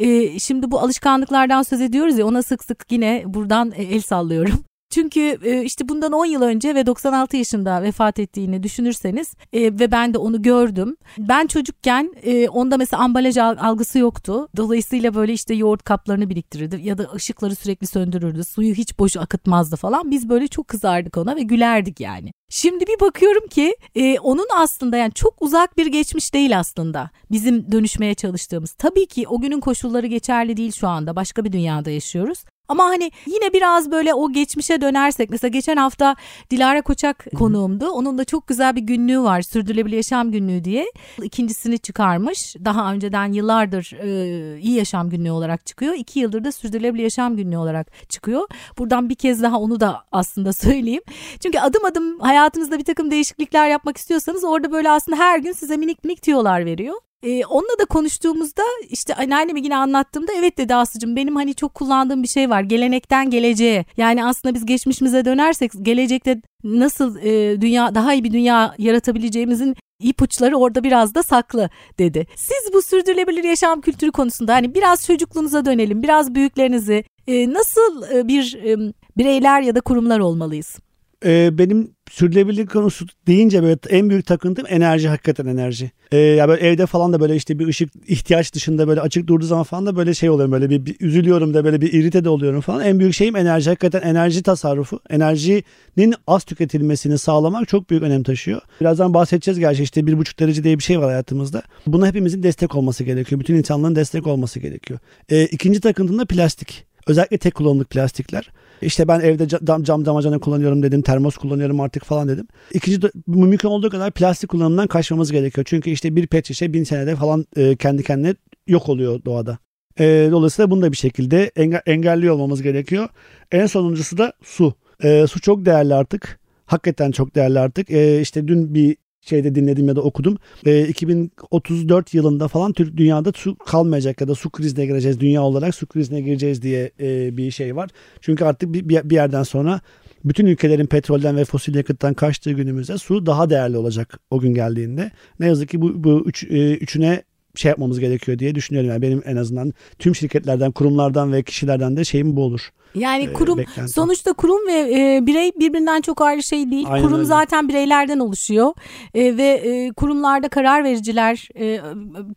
E, 0.00 0.38
şimdi 0.38 0.70
bu 0.70 0.80
alışkanlıklardan 0.80 1.62
söz 1.62 1.80
ediyoruz 1.80 2.18
ya 2.18 2.26
ona 2.26 2.42
sık 2.42 2.64
sık 2.64 2.92
yine 2.92 3.22
buradan 3.26 3.72
e, 3.76 3.82
el 3.82 4.00
sallıyorum. 4.00 4.64
Çünkü 4.94 5.38
e, 5.44 5.62
işte 5.62 5.88
bundan 5.88 6.12
10 6.12 6.26
yıl 6.26 6.42
önce 6.42 6.74
ve 6.74 6.86
96 6.86 7.36
yaşında 7.36 7.82
vefat 7.82 8.18
ettiğini 8.18 8.62
düşünürseniz 8.62 9.34
e, 9.52 9.62
ve 9.62 9.90
ben 9.90 10.14
de 10.14 10.18
onu 10.18 10.42
gördüm. 10.42 10.96
Ben 11.18 11.46
çocukken 11.46 12.14
e, 12.22 12.48
onda 12.48 12.76
mesela 12.76 13.02
ambalaj 13.02 13.36
al- 13.36 13.56
algısı 13.60 13.98
yoktu. 13.98 14.48
Dolayısıyla 14.56 15.14
böyle 15.14 15.32
işte 15.32 15.54
yoğurt 15.54 15.82
kaplarını 15.82 16.30
biriktirirdi 16.30 16.80
ya 16.82 16.98
da 16.98 17.08
ışıkları 17.14 17.54
sürekli 17.54 17.86
söndürürdü. 17.86 18.44
Suyu 18.44 18.74
hiç 18.74 18.98
boş 18.98 19.16
akıtmazdı 19.16 19.76
falan. 19.76 20.10
Biz 20.10 20.28
böyle 20.28 20.48
çok 20.48 20.68
kızardık 20.68 21.16
ona 21.16 21.36
ve 21.36 21.42
gülerdik 21.42 22.00
yani. 22.00 22.32
Şimdi 22.50 22.86
bir 22.86 23.00
bakıyorum 23.00 23.48
ki 23.48 23.76
e, 23.94 24.18
onun 24.18 24.46
aslında 24.56 24.96
yani 24.96 25.12
çok 25.12 25.42
uzak 25.42 25.76
bir 25.76 25.86
geçmiş 25.86 26.34
değil 26.34 26.58
aslında 26.58 27.10
bizim 27.30 27.72
dönüşmeye 27.72 28.14
çalıştığımız. 28.14 28.72
Tabii 28.72 29.06
ki 29.06 29.28
o 29.28 29.40
günün 29.40 29.60
koşulları 29.60 30.06
geçerli 30.06 30.56
değil 30.56 30.72
şu 30.72 30.88
anda 30.88 31.16
başka 31.16 31.44
bir 31.44 31.52
dünyada 31.52 31.90
yaşıyoruz. 31.90 32.44
Ama 32.68 32.84
hani 32.84 33.10
yine 33.26 33.52
biraz 33.52 33.90
böyle 33.90 34.14
o 34.14 34.32
geçmişe 34.32 34.80
dönersek 34.80 35.30
mesela 35.30 35.48
geçen 35.48 35.76
hafta 35.76 36.16
Dilara 36.50 36.82
Koçak 36.82 37.26
konuğumdu. 37.38 37.88
Onun 37.88 38.18
da 38.18 38.24
çok 38.24 38.46
güzel 38.46 38.76
bir 38.76 38.80
günlüğü 38.80 39.20
var 39.20 39.42
Sürdürülebilir 39.42 39.96
Yaşam 39.96 40.32
Günlüğü 40.32 40.64
diye. 40.64 40.86
İkincisini 41.22 41.78
çıkarmış. 41.78 42.56
Daha 42.64 42.92
önceden 42.92 43.32
yıllardır 43.32 43.92
e, 44.00 44.60
iyi 44.60 44.76
yaşam 44.76 45.10
günlüğü 45.10 45.30
olarak 45.30 45.66
çıkıyor. 45.66 45.94
İki 45.94 46.20
yıldır 46.20 46.44
da 46.44 46.52
Sürdürülebilir 46.52 47.02
Yaşam 47.02 47.36
Günlüğü 47.36 47.58
olarak 47.58 48.08
çıkıyor. 48.08 48.48
Buradan 48.78 49.08
bir 49.08 49.14
kez 49.14 49.42
daha 49.42 49.60
onu 49.60 49.80
da 49.80 50.04
aslında 50.12 50.52
söyleyeyim. 50.64 51.02
Çünkü 51.40 51.58
adım 51.58 51.84
adım 51.84 52.20
hayatınızda 52.20 52.78
bir 52.78 52.84
takım 52.84 53.10
değişiklikler 53.10 53.68
yapmak 53.68 53.96
istiyorsanız 53.96 54.44
orada 54.44 54.72
böyle 54.72 54.90
aslında 54.90 55.18
her 55.18 55.38
gün 55.38 55.52
size 55.52 55.76
minik 55.76 56.04
minik 56.04 56.22
tüyolar 56.22 56.64
veriyor. 56.64 56.94
Ee, 57.24 57.46
onunla 57.46 57.78
da 57.78 57.84
konuştuğumuzda 57.84 58.62
işte 58.88 59.14
anneanneme 59.14 59.60
yine 59.60 59.76
anlattığımda 59.76 60.32
evet 60.38 60.58
dedi 60.58 60.74
Aslı'cığım 60.74 61.16
benim 61.16 61.36
hani 61.36 61.54
çok 61.54 61.74
kullandığım 61.74 62.22
bir 62.22 62.28
şey 62.28 62.50
var 62.50 62.62
gelenekten 62.62 63.30
geleceğe 63.30 63.84
yani 63.96 64.24
aslında 64.24 64.54
biz 64.54 64.66
geçmişimize 64.66 65.24
dönersek 65.24 65.72
gelecekte 65.82 66.40
nasıl 66.64 67.16
e, 67.16 67.60
dünya 67.60 67.94
daha 67.94 68.14
iyi 68.14 68.24
bir 68.24 68.32
dünya 68.32 68.74
yaratabileceğimizin 68.78 69.76
ipuçları 70.00 70.56
orada 70.56 70.84
biraz 70.84 71.14
da 71.14 71.22
saklı 71.22 71.70
dedi. 71.98 72.26
Siz 72.36 72.72
bu 72.74 72.82
sürdürülebilir 72.82 73.44
yaşam 73.44 73.80
kültürü 73.80 74.12
konusunda 74.12 74.54
hani 74.54 74.74
biraz 74.74 75.06
çocukluğunuza 75.06 75.64
dönelim 75.64 76.02
biraz 76.02 76.34
büyüklerinizi 76.34 77.04
e, 77.26 77.52
nasıl 77.52 78.02
e, 78.12 78.28
bir 78.28 78.54
e, 78.64 78.92
bireyler 79.16 79.60
ya 79.60 79.74
da 79.74 79.80
kurumlar 79.80 80.18
olmalıyız? 80.18 80.78
Ee, 81.24 81.58
benim 81.58 81.90
sürdürülebilirlik 82.10 82.70
konusu 82.70 83.06
deyince 83.26 83.62
böyle 83.62 83.78
en 83.88 84.10
büyük 84.10 84.26
takıntım 84.26 84.66
enerji 84.68 85.08
hakikaten 85.08 85.46
enerji. 85.46 85.90
Ee, 86.12 86.16
ya 86.18 86.48
böyle 86.48 86.66
evde 86.66 86.86
falan 86.86 87.12
da 87.12 87.20
böyle 87.20 87.36
işte 87.36 87.58
bir 87.58 87.66
ışık 87.66 87.90
ihtiyaç 88.06 88.54
dışında 88.54 88.88
böyle 88.88 89.00
açık 89.00 89.26
durduğu 89.26 89.44
zaman 89.44 89.64
falan 89.64 89.86
da 89.86 89.96
böyle 89.96 90.14
şey 90.14 90.30
oluyorum 90.30 90.52
böyle 90.52 90.70
bir, 90.70 90.86
bir 90.86 90.96
üzülüyorum 91.00 91.54
da 91.54 91.64
böyle 91.64 91.80
bir 91.80 91.92
irite 91.92 92.24
de 92.24 92.28
oluyorum 92.28 92.60
falan. 92.60 92.84
En 92.84 92.98
büyük 92.98 93.14
şeyim 93.14 93.36
enerji 93.36 93.70
hakikaten 93.70 94.02
enerji 94.02 94.42
tasarrufu. 94.42 95.00
Enerjinin 95.10 96.14
az 96.26 96.44
tüketilmesini 96.44 97.18
sağlamak 97.18 97.68
çok 97.68 97.90
büyük 97.90 98.02
önem 98.02 98.22
taşıyor. 98.22 98.60
Birazdan 98.80 99.14
bahsedeceğiz 99.14 99.58
gerçi 99.58 99.82
işte 99.82 100.06
bir 100.06 100.18
buçuk 100.18 100.40
derece 100.40 100.64
diye 100.64 100.78
bir 100.78 100.82
şey 100.82 100.98
var 100.98 101.06
hayatımızda. 101.06 101.62
Buna 101.86 102.06
hepimizin 102.06 102.42
destek 102.42 102.74
olması 102.74 103.04
gerekiyor. 103.04 103.40
Bütün 103.40 103.54
insanların 103.54 103.96
destek 103.96 104.26
olması 104.26 104.60
gerekiyor. 104.60 104.98
Ee, 105.28 105.44
ikinci 105.44 105.80
takıntım 105.80 106.18
da 106.18 106.24
plastik. 106.24 106.93
Özellikle 107.06 107.38
tek 107.38 107.54
kullanımlık 107.54 107.90
plastikler. 107.90 108.50
İşte 108.82 109.08
ben 109.08 109.20
evde 109.20 109.48
cam, 109.48 109.82
cam 109.82 110.04
damacana 110.04 110.38
kullanıyorum 110.38 110.82
dedim, 110.82 111.02
termos 111.02 111.36
kullanıyorum 111.36 111.80
artık 111.80 112.04
falan 112.04 112.28
dedim. 112.28 112.46
İkinci 112.72 113.08
mümkün 113.26 113.68
olduğu 113.68 113.90
kadar 113.90 114.10
plastik 114.10 114.50
kullanımından 114.50 114.86
kaçmamız 114.86 115.32
gerekiyor. 115.32 115.66
Çünkü 115.68 115.90
işte 115.90 116.16
bir 116.16 116.26
pet 116.26 116.46
şişe 116.46 116.72
bin 116.72 116.84
senede 116.84 117.16
falan 117.16 117.46
e, 117.56 117.76
kendi 117.76 118.02
kendine 118.02 118.34
yok 118.66 118.88
oluyor 118.88 119.24
doğada. 119.24 119.58
E, 120.00 120.28
dolayısıyla 120.30 120.70
bunu 120.70 120.82
da 120.82 120.92
bir 120.92 120.96
şekilde 120.96 121.48
enge- 121.48 121.82
engelliyor 121.86 122.34
olmamız 122.34 122.62
gerekiyor. 122.62 123.08
En 123.52 123.66
sonuncusu 123.66 124.18
da 124.18 124.32
su. 124.42 124.74
E, 125.02 125.26
su 125.26 125.40
çok 125.40 125.66
değerli 125.66 125.94
artık. 125.94 126.40
Hakikaten 126.66 127.10
çok 127.10 127.34
değerli 127.34 127.58
artık. 127.58 127.90
E, 127.90 128.20
işte 128.20 128.48
dün 128.48 128.74
bir 128.74 128.96
şeyde 129.24 129.54
dinledim 129.54 129.88
ya 129.88 129.96
da 129.96 130.00
okudum. 130.00 130.36
E, 130.66 130.88
2034 130.88 132.14
yılında 132.14 132.48
falan 132.48 132.72
Türk 132.72 132.96
dünyada 132.96 133.32
su 133.34 133.56
kalmayacak 133.56 134.20
ya 134.20 134.28
da 134.28 134.34
su 134.34 134.50
krizine 134.50 134.86
gireceğiz. 134.86 135.20
Dünya 135.20 135.42
olarak 135.42 135.74
su 135.74 135.86
krizine 135.86 136.20
gireceğiz 136.20 136.62
diye 136.62 136.90
e, 137.00 137.36
bir 137.36 137.50
şey 137.50 137.76
var. 137.76 137.90
Çünkü 138.20 138.44
artık 138.44 138.72
bir, 138.72 138.88
bir, 138.88 139.10
bir 139.10 139.14
yerden 139.14 139.42
sonra 139.42 139.80
bütün 140.24 140.46
ülkelerin 140.46 140.86
petrolden 140.86 141.36
ve 141.36 141.44
fosil 141.44 141.74
yakıttan 141.74 142.14
kaçtığı 142.14 142.52
günümüzde 142.52 142.98
su 142.98 143.26
daha 143.26 143.50
değerli 143.50 143.76
olacak 143.76 144.20
o 144.30 144.40
gün 144.40 144.54
geldiğinde. 144.54 145.10
Ne 145.40 145.46
yazık 145.46 145.68
ki 145.68 145.80
bu, 145.80 146.04
bu 146.04 146.22
üç, 146.26 146.44
e, 146.44 146.74
üçüne 146.74 147.22
şey 147.54 147.68
yapmamız 147.68 148.00
gerekiyor 148.00 148.38
diye 148.38 148.54
düşünüyorum. 148.54 148.90
Yani 148.90 149.02
benim 149.02 149.22
en 149.24 149.36
azından 149.36 149.72
tüm 149.98 150.14
şirketlerden, 150.14 150.72
kurumlardan 150.72 151.32
ve 151.32 151.42
kişilerden 151.42 151.96
de 151.96 152.04
şeyim 152.04 152.36
bu 152.36 152.42
olur. 152.42 152.70
Yani 152.94 153.24
Ee, 153.24 153.32
kurum 153.32 153.58
beklentim. 153.58 153.88
sonuçta 153.88 154.32
kurum 154.32 154.66
ve 154.68 154.72
e, 154.72 155.26
birey 155.26 155.52
birbirinden 155.60 156.00
çok 156.00 156.20
ayrı 156.22 156.42
şey 156.42 156.70
değil. 156.70 156.86
Aynen 156.88 157.04
kurum 157.06 157.18
öyle. 157.18 157.26
zaten 157.28 157.68
bireylerden 157.68 158.18
oluşuyor 158.18 158.72
E, 159.14 159.36
ve 159.36 159.42
e, 159.46 159.92
kurumlarda 159.92 160.48
karar 160.48 160.84
vericiler 160.84 161.48
e, 161.58 161.80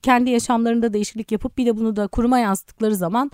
kendi 0.02 0.30
yaşamlarında 0.30 0.94
değişiklik 0.94 1.32
yapıp 1.32 1.58
bir 1.58 1.66
de 1.66 1.78
bunu 1.78 1.96
da 1.96 2.08
kuruma 2.08 2.40
yansıttıkları 2.40 2.96
zaman 2.96 3.32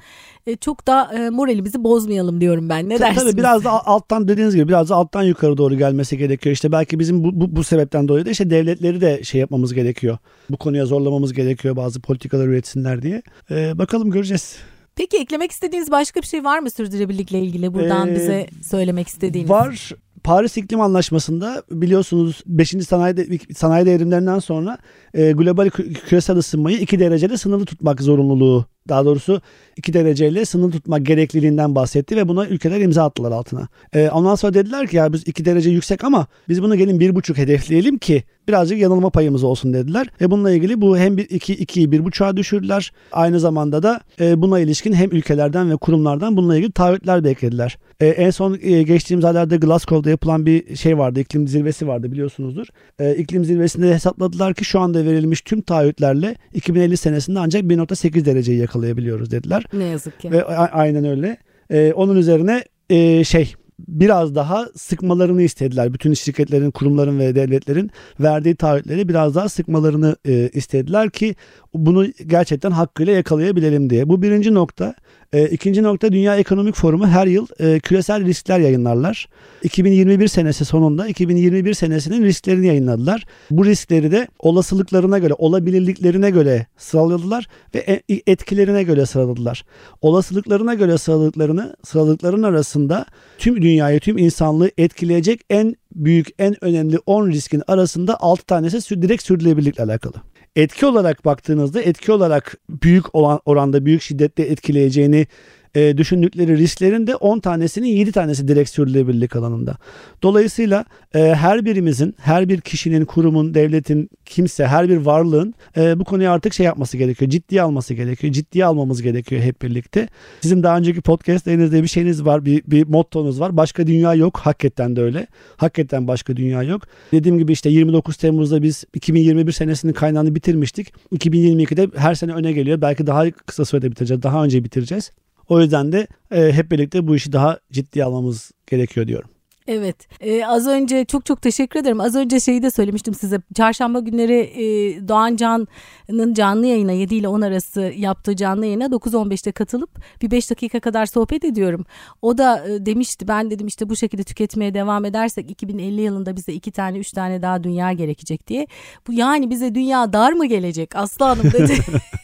e, 0.47 0.55
çok 0.55 0.87
da 0.87 1.11
e, 1.17 1.29
moralimizi 1.29 1.83
bozmayalım 1.83 2.41
diyorum 2.41 2.69
ben. 2.69 2.89
Ne 2.89 2.97
Tabii 2.97 3.15
dersiniz? 3.15 3.37
biraz 3.37 3.63
da 3.63 3.85
alttan 3.87 4.27
dediğiniz 4.27 4.55
gibi 4.55 4.67
biraz 4.67 4.89
da 4.89 4.95
alttan 4.95 5.23
yukarı 5.23 5.57
doğru 5.57 5.75
gelmesi 5.77 6.17
gerekiyor. 6.17 6.53
İşte 6.53 6.71
belki 6.71 6.99
bizim 6.99 7.23
bu, 7.23 7.41
bu, 7.41 7.55
bu 7.55 7.63
sebepten 7.63 8.07
dolayı 8.07 8.25
da 8.25 8.29
işte 8.29 8.49
devletleri 8.49 9.01
de 9.01 9.23
şey 9.23 9.41
yapmamız 9.41 9.73
gerekiyor. 9.73 10.17
Bu 10.49 10.57
konuya 10.57 10.85
zorlamamız 10.85 11.33
gerekiyor 11.33 11.75
bazı 11.75 12.01
politikalar 12.01 12.47
üretsinler 12.47 13.01
diye. 13.01 13.21
Ee, 13.51 13.77
bakalım 13.77 14.11
göreceğiz. 14.11 14.55
Peki 14.95 15.17
eklemek 15.17 15.51
istediğiniz 15.51 15.91
başka 15.91 16.21
bir 16.21 16.25
şey 16.27 16.43
var 16.43 16.59
mı 16.59 16.69
sürdürülebilirlikle 16.71 17.39
ilgili 17.39 17.73
buradan 17.73 18.07
Ee, 18.09 18.15
bize 18.15 18.47
söylemek 18.63 19.07
istediğiniz? 19.07 19.49
Var. 19.49 19.91
Paris 20.23 20.57
İklim 20.57 20.81
Anlaşması'nda 20.81 21.63
biliyorsunuz 21.71 22.43
5. 22.45 22.69
sanayi, 22.87 23.17
de- 23.17 23.53
sanayi 23.55 23.85
devrimlerinden 23.85 24.39
sonra 24.39 24.77
e, 25.13 25.31
global 25.31 25.67
kü- 25.67 25.93
küresel 25.93 26.37
ısınmayı 26.37 26.77
2 26.77 26.99
derecede 26.99 27.37
sınırlı 27.37 27.65
tutmak 27.65 28.01
zorunluluğu 28.01 28.65
daha 28.89 29.05
doğrusu 29.05 29.41
2 29.77 29.93
dereceyle 29.93 30.45
sınırlı 30.45 30.71
tutmak 30.71 31.05
gerekliliğinden 31.05 31.75
bahsetti 31.75 32.17
ve 32.17 32.27
buna 32.27 32.47
ülkeler 32.47 32.81
imza 32.81 33.03
attılar 33.03 33.31
altına. 33.31 33.67
E, 33.93 34.09
ondan 34.09 34.35
sonra 34.35 34.53
dediler 34.53 34.87
ki 34.87 34.97
ya 34.97 35.13
biz 35.13 35.27
2 35.27 35.45
derece 35.45 35.69
yüksek 35.69 36.03
ama 36.03 36.27
biz 36.49 36.63
bunu 36.63 36.75
gelin 36.75 36.99
1,5 36.99 37.37
hedefleyelim 37.37 37.97
ki 37.97 38.23
birazcık 38.47 38.79
yanılma 38.79 39.09
payımız 39.09 39.43
olsun 39.43 39.73
dediler. 39.73 40.07
Ve 40.21 40.31
bununla 40.31 40.51
ilgili 40.51 40.81
bu 40.81 40.97
hem 40.97 41.17
2 41.17 41.53
2'yi 41.53 41.89
1,5'a 41.89 42.37
düşürdüler. 42.37 42.91
Aynı 43.11 43.39
zamanda 43.39 43.83
da 43.83 44.01
e, 44.19 44.41
buna 44.41 44.59
ilişkin 44.59 44.93
hem 44.93 45.11
ülkelerden 45.11 45.71
ve 45.71 45.75
kurumlardan 45.75 46.37
bununla 46.37 46.57
ilgili 46.57 46.71
taahhütler 46.71 47.23
beklediler. 47.23 47.77
E, 47.99 48.07
en 48.07 48.29
son 48.29 48.57
e, 48.61 48.83
geçtiğimiz 48.83 49.25
aylarda 49.25 49.55
Glasgow'da 49.55 50.09
yapılan 50.09 50.45
bir 50.45 50.75
şey 50.75 50.97
vardı. 50.97 51.19
iklim 51.19 51.47
zirvesi 51.47 51.87
vardı 51.87 52.11
biliyorsunuzdur. 52.11 52.67
E, 52.99 53.15
iklim 53.15 53.45
zirvesinde 53.45 53.93
hesapladılar 53.93 54.53
ki 54.53 54.65
şu 54.65 54.79
anda 54.79 55.05
verilmiş 55.05 55.41
tüm 55.41 55.61
taahhütlerle 55.61 56.35
2050 56.53 56.97
senesinde 56.97 57.39
ancak 57.39 57.63
1.8 57.63 58.25
dereceyi 58.25 58.59
yakalayabiliyoruz 58.73 59.31
dediler. 59.31 59.63
Ne 59.73 59.83
yazık 59.83 60.19
ki. 60.19 60.31
Ve 60.31 60.43
a- 60.43 60.71
aynen 60.71 61.05
öyle. 61.05 61.37
E, 61.69 61.93
onun 61.93 62.15
üzerine 62.15 62.63
e, 62.89 63.23
şey 63.23 63.53
biraz 63.87 64.35
daha 64.35 64.67
sıkmalarını 64.75 65.41
istediler. 65.41 65.93
Bütün 65.93 66.13
şirketlerin, 66.13 66.71
kurumların 66.71 67.19
ve 67.19 67.35
devletlerin 67.35 67.91
verdiği 68.19 68.55
taahhütleri 68.55 69.09
biraz 69.09 69.35
daha 69.35 69.49
sıkmalarını 69.49 70.15
e, 70.27 70.49
istediler 70.53 71.09
ki 71.09 71.35
bunu 71.73 72.07
gerçekten 72.27 72.71
hakkıyla 72.71 73.13
yakalayabilelim 73.13 73.89
diye. 73.89 74.09
Bu 74.09 74.21
birinci 74.21 74.53
nokta. 74.53 74.95
E, 75.33 75.47
ikinci 75.47 75.83
nokta 75.83 76.11
Dünya 76.11 76.37
Ekonomik 76.37 76.75
Forumu 76.75 77.07
her 77.07 77.27
yıl 77.27 77.47
e, 77.59 77.79
küresel 77.79 78.25
riskler 78.25 78.59
yayınlarlar. 78.59 79.29
2021 79.63 80.27
senesi 80.27 80.65
sonunda 80.65 81.07
2021 81.07 81.73
senesinin 81.73 82.23
risklerini 82.23 82.67
yayınladılar. 82.67 83.25
Bu 83.51 83.65
riskleri 83.65 84.11
de 84.11 84.27
olasılıklarına 84.39 85.19
göre, 85.19 85.33
olabilirliklerine 85.37 86.29
göre 86.29 86.67
sıraladılar 86.77 87.47
ve 87.75 88.01
e, 88.09 88.21
etkilerine 88.27 88.83
göre 88.83 89.05
sıraladılar. 89.05 89.65
Olasılıklarına 90.01 90.73
göre 90.73 90.97
sıraladıklarını, 90.97 91.75
sıraladıkların 91.83 92.43
arasında 92.43 93.05
tüm 93.37 93.61
dünyayı, 93.61 93.99
tüm 93.99 94.17
insanlığı 94.17 94.71
etkileyecek 94.77 95.41
en 95.49 95.75
büyük, 95.95 96.27
en 96.39 96.63
önemli 96.63 96.97
10 97.05 97.27
riskin 97.27 97.63
arasında 97.67 98.17
6 98.19 98.45
tanesi 98.45 99.01
direkt 99.01 99.23
sürdürülebilirlikle 99.23 99.83
alakalı 99.83 100.13
etki 100.55 100.85
olarak 100.85 101.25
baktığınızda 101.25 101.81
etki 101.81 102.11
olarak 102.11 102.57
büyük 102.69 103.15
olan 103.15 103.39
oranda 103.45 103.85
büyük 103.85 104.01
şiddette 104.01 104.43
etkileyeceğini 104.43 105.27
e, 105.75 105.97
düşündükleri 105.97 106.57
risklerin 106.57 107.07
de 107.07 107.15
10 107.15 107.39
tanesinin 107.39 107.87
7 107.87 108.11
tanesi 108.11 108.47
direkt 108.47 108.69
sürdürülebilirlik 108.69 109.35
alanında. 109.35 109.77
Dolayısıyla 110.23 110.85
e, 111.15 111.19
her 111.19 111.65
birimizin, 111.65 112.15
her 112.17 112.49
bir 112.49 112.61
kişinin, 112.61 113.05
kurumun, 113.05 113.53
devletin, 113.53 114.09
kimse, 114.25 114.67
her 114.67 114.89
bir 114.89 114.97
varlığın 114.97 115.53
e, 115.77 115.99
bu 115.99 116.03
konuyu 116.03 116.29
artık 116.29 116.53
şey 116.53 116.65
yapması 116.65 116.97
gerekiyor. 116.97 117.31
Ciddiye 117.31 117.61
alması 117.61 117.93
gerekiyor. 117.93 118.33
Ciddiye 118.33 118.65
almamız 118.65 119.01
gerekiyor 119.01 119.41
hep 119.41 119.61
birlikte. 119.61 120.07
Sizin 120.41 120.63
daha 120.63 120.77
önceki 120.77 121.01
podcastlerinizde 121.01 121.83
bir 121.83 121.87
şeyiniz 121.87 122.25
var, 122.25 122.45
bir, 122.45 122.63
bir 122.67 122.87
mottonuz 122.87 123.39
var. 123.39 123.57
Başka 123.57 123.87
dünya 123.87 124.13
yok. 124.13 124.37
Hakikaten 124.37 124.95
de 124.95 125.01
öyle. 125.01 125.27
Hakikaten 125.57 126.07
başka 126.07 126.35
dünya 126.35 126.63
yok. 126.63 126.81
Dediğim 127.11 127.37
gibi 127.37 127.51
işte 127.51 127.69
29 127.69 128.17
Temmuz'da 128.17 128.63
biz 128.63 128.83
2021 128.93 129.51
senesinin 129.51 129.93
kaynağını 129.93 130.35
bitirmiştik. 130.35 130.93
2022'de 131.15 131.87
her 131.95 132.15
sene 132.15 132.33
öne 132.33 132.51
geliyor. 132.51 132.81
Belki 132.81 133.07
daha 133.07 133.31
kısa 133.31 133.65
sürede 133.65 133.91
bitireceğiz. 133.91 134.23
Daha 134.23 134.43
önce 134.43 134.63
bitireceğiz. 134.63 135.11
O 135.49 135.61
yüzden 135.61 135.91
de 135.91 136.07
e, 136.31 136.51
hep 136.51 136.71
birlikte 136.71 137.07
bu 137.07 137.15
işi 137.15 137.31
daha 137.31 137.59
ciddi 137.71 138.03
almamız 138.03 138.51
gerekiyor 138.67 139.07
diyorum. 139.07 139.29
Evet 139.67 140.07
ee, 140.21 140.45
az 140.45 140.67
önce 140.67 141.05
çok 141.05 141.25
çok 141.25 141.41
teşekkür 141.41 141.79
ederim. 141.79 141.99
Az 141.99 142.15
önce 142.15 142.39
şeyi 142.39 142.63
de 142.63 142.71
söylemiştim 142.71 143.13
size. 143.13 143.41
Çarşamba 143.55 143.99
günleri 143.99 144.39
e, 144.39 144.63
Doğan 145.07 145.35
Can'ın 145.35 146.33
canlı 146.33 146.65
yayına 146.65 146.91
7 146.91 147.15
ile 147.15 147.27
10 147.27 147.41
arası 147.41 147.81
yaptığı 147.81 148.35
canlı 148.35 148.65
yayına 148.65 148.85
9-15'te 148.85 149.51
katılıp 149.51 149.89
bir 150.21 150.31
5 150.31 150.49
dakika 150.49 150.79
kadar 150.79 151.05
sohbet 151.05 151.43
ediyorum. 151.43 151.85
O 152.21 152.37
da 152.37 152.67
e, 152.67 152.85
demişti 152.85 153.27
ben 153.27 153.51
dedim 153.51 153.67
işte 153.67 153.89
bu 153.89 153.95
şekilde 153.95 154.23
tüketmeye 154.23 154.73
devam 154.73 155.05
edersek 155.05 155.51
2050 155.51 156.01
yılında 156.01 156.35
bize 156.35 156.53
2 156.53 156.71
tane 156.71 156.97
3 156.97 157.11
tane 157.11 157.41
daha 157.41 157.63
dünya 157.63 157.93
gerekecek 157.93 158.47
diye. 158.47 158.67
Bu 159.07 159.13
yani 159.13 159.49
bize 159.49 159.75
dünya 159.75 160.13
dar 160.13 160.33
mı 160.33 160.45
gelecek 160.45 160.95
Aslı 160.95 161.25
Hanım 161.25 161.51
dedi. 161.53 161.73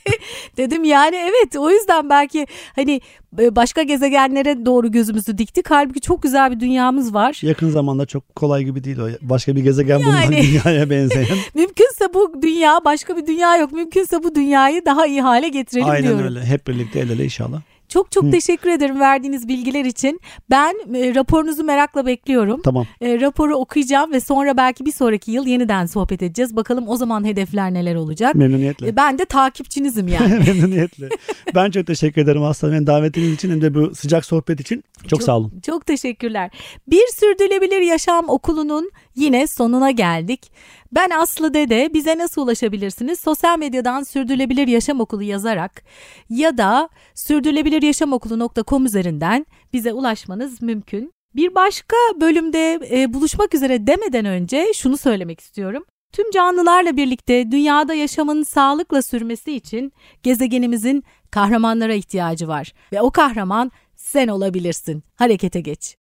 dedim 0.57 0.83
yani 0.83 1.15
evet 1.15 1.55
o 1.55 1.71
yüzden 1.71 2.09
belki 2.09 2.47
hani 2.75 3.01
e, 3.39 3.55
başka 3.55 3.83
gezegenlere 3.83 4.65
doğru 4.65 4.91
gözümüzü 4.91 5.37
diktik. 5.37 5.65
Halbuki 5.69 6.01
çok 6.01 6.23
güzel 6.23 6.51
bir 6.51 6.59
dünyamız 6.59 7.13
var. 7.13 7.39
Yakın 7.41 7.69
zamanda 7.69 8.05
çok 8.05 8.35
kolay 8.35 8.63
gibi 8.63 8.83
değil 8.83 8.97
o. 8.97 9.07
Başka 9.21 9.55
bir 9.55 9.61
gezegen 9.61 9.99
yani, 9.99 10.05
bulmak 10.05 10.43
dünyaya 10.43 10.89
benzeyen. 10.89 11.37
mümkünse 11.53 12.13
bu 12.13 12.41
dünya 12.41 12.81
başka 12.85 13.17
bir 13.17 13.27
dünya 13.27 13.57
yok. 13.57 13.71
Mümkünse 13.71 14.23
bu 14.23 14.35
dünyayı 14.35 14.85
daha 14.85 15.07
iyi 15.07 15.21
hale 15.21 15.49
getirelim 15.49 15.89
Aynen 15.89 16.03
diyorum. 16.03 16.19
Aynen 16.19 16.37
öyle. 16.37 16.45
Hep 16.45 16.67
birlikte 16.67 16.99
el 16.99 17.09
ele 17.09 17.23
inşallah. 17.23 17.61
Çok 17.89 18.11
çok 18.11 18.23
Hı. 18.23 18.31
teşekkür 18.31 18.69
ederim 18.69 18.99
verdiğiniz 18.99 19.47
bilgiler 19.47 19.85
için. 19.85 20.21
Ben 20.49 20.75
e, 20.95 21.15
raporunuzu 21.15 21.63
merakla 21.63 22.05
bekliyorum. 22.05 22.61
Tamam. 22.61 22.85
E, 23.01 23.21
raporu 23.21 23.55
okuyacağım 23.55 24.11
ve 24.13 24.19
sonra 24.19 24.57
belki 24.57 24.85
bir 24.85 24.91
sonraki 24.91 25.31
yıl 25.31 25.47
yeniden 25.47 25.85
sohbet 25.85 26.23
edeceğiz. 26.23 26.55
Bakalım 26.55 26.87
o 26.87 26.95
zaman 26.97 27.25
hedefler 27.25 27.73
neler 27.73 27.95
olacak. 27.95 28.35
Memnuniyetle. 28.35 28.87
E, 28.87 28.95
ben 28.95 29.19
de 29.19 29.25
takipçinizim 29.25 30.07
yani. 30.07 30.33
Memnuniyetle. 30.47 31.09
ben 31.55 31.71
çok 31.71 31.87
teşekkür 31.87 32.21
ederim 32.21 32.43
aslında 32.43 32.73
ben 32.73 32.87
davetiniz 32.87 33.33
için 33.33 33.51
hem 33.51 33.61
de 33.61 33.73
bu 33.73 33.95
sıcak 33.95 34.25
sohbet 34.25 34.59
için. 34.59 34.83
Çok, 35.01 35.09
çok 35.09 35.23
sağ 35.23 35.37
olun. 35.37 35.51
Çok 35.65 35.85
teşekkürler. 35.85 36.51
Bir 36.87 37.03
Sürdürülebilir 37.19 37.81
Yaşam 37.81 38.29
Okulu'nun 38.29 38.91
yine 39.15 39.47
sonuna 39.47 39.91
geldik. 39.91 40.51
Ben 40.91 41.09
Aslı 41.09 41.53
Dede. 41.53 41.93
Bize 41.93 42.17
nasıl 42.17 42.41
ulaşabilirsiniz? 42.41 43.19
Sosyal 43.19 43.59
medyadan 43.59 44.03
Sürdürülebilir 44.03 44.67
Yaşam 44.67 44.99
Okulu 44.99 45.23
yazarak 45.23 45.83
ya 46.29 46.57
da 46.57 46.89
sürdürülebiliryaşamokulu.com 47.15 48.85
üzerinden 48.85 49.45
bize 49.73 49.93
ulaşmanız 49.93 50.61
mümkün. 50.61 51.13
Bir 51.35 51.55
başka 51.55 51.95
bölümde 52.21 52.79
e, 52.91 53.13
buluşmak 53.13 53.55
üzere 53.55 53.87
demeden 53.87 54.25
önce 54.25 54.73
şunu 54.73 54.97
söylemek 54.97 55.39
istiyorum. 55.39 55.85
Tüm 56.13 56.31
canlılarla 56.31 56.97
birlikte 56.97 57.51
dünyada 57.51 57.93
yaşamın 57.93 58.43
sağlıkla 58.43 59.01
sürmesi 59.01 59.53
için 59.53 59.93
gezegenimizin 60.23 61.03
kahramanlara 61.31 61.93
ihtiyacı 61.93 62.47
var 62.47 62.73
ve 62.91 63.01
o 63.01 63.11
kahraman 63.11 63.71
sen 63.95 64.27
olabilirsin. 64.27 65.03
Harekete 65.15 65.61
geç. 65.61 65.99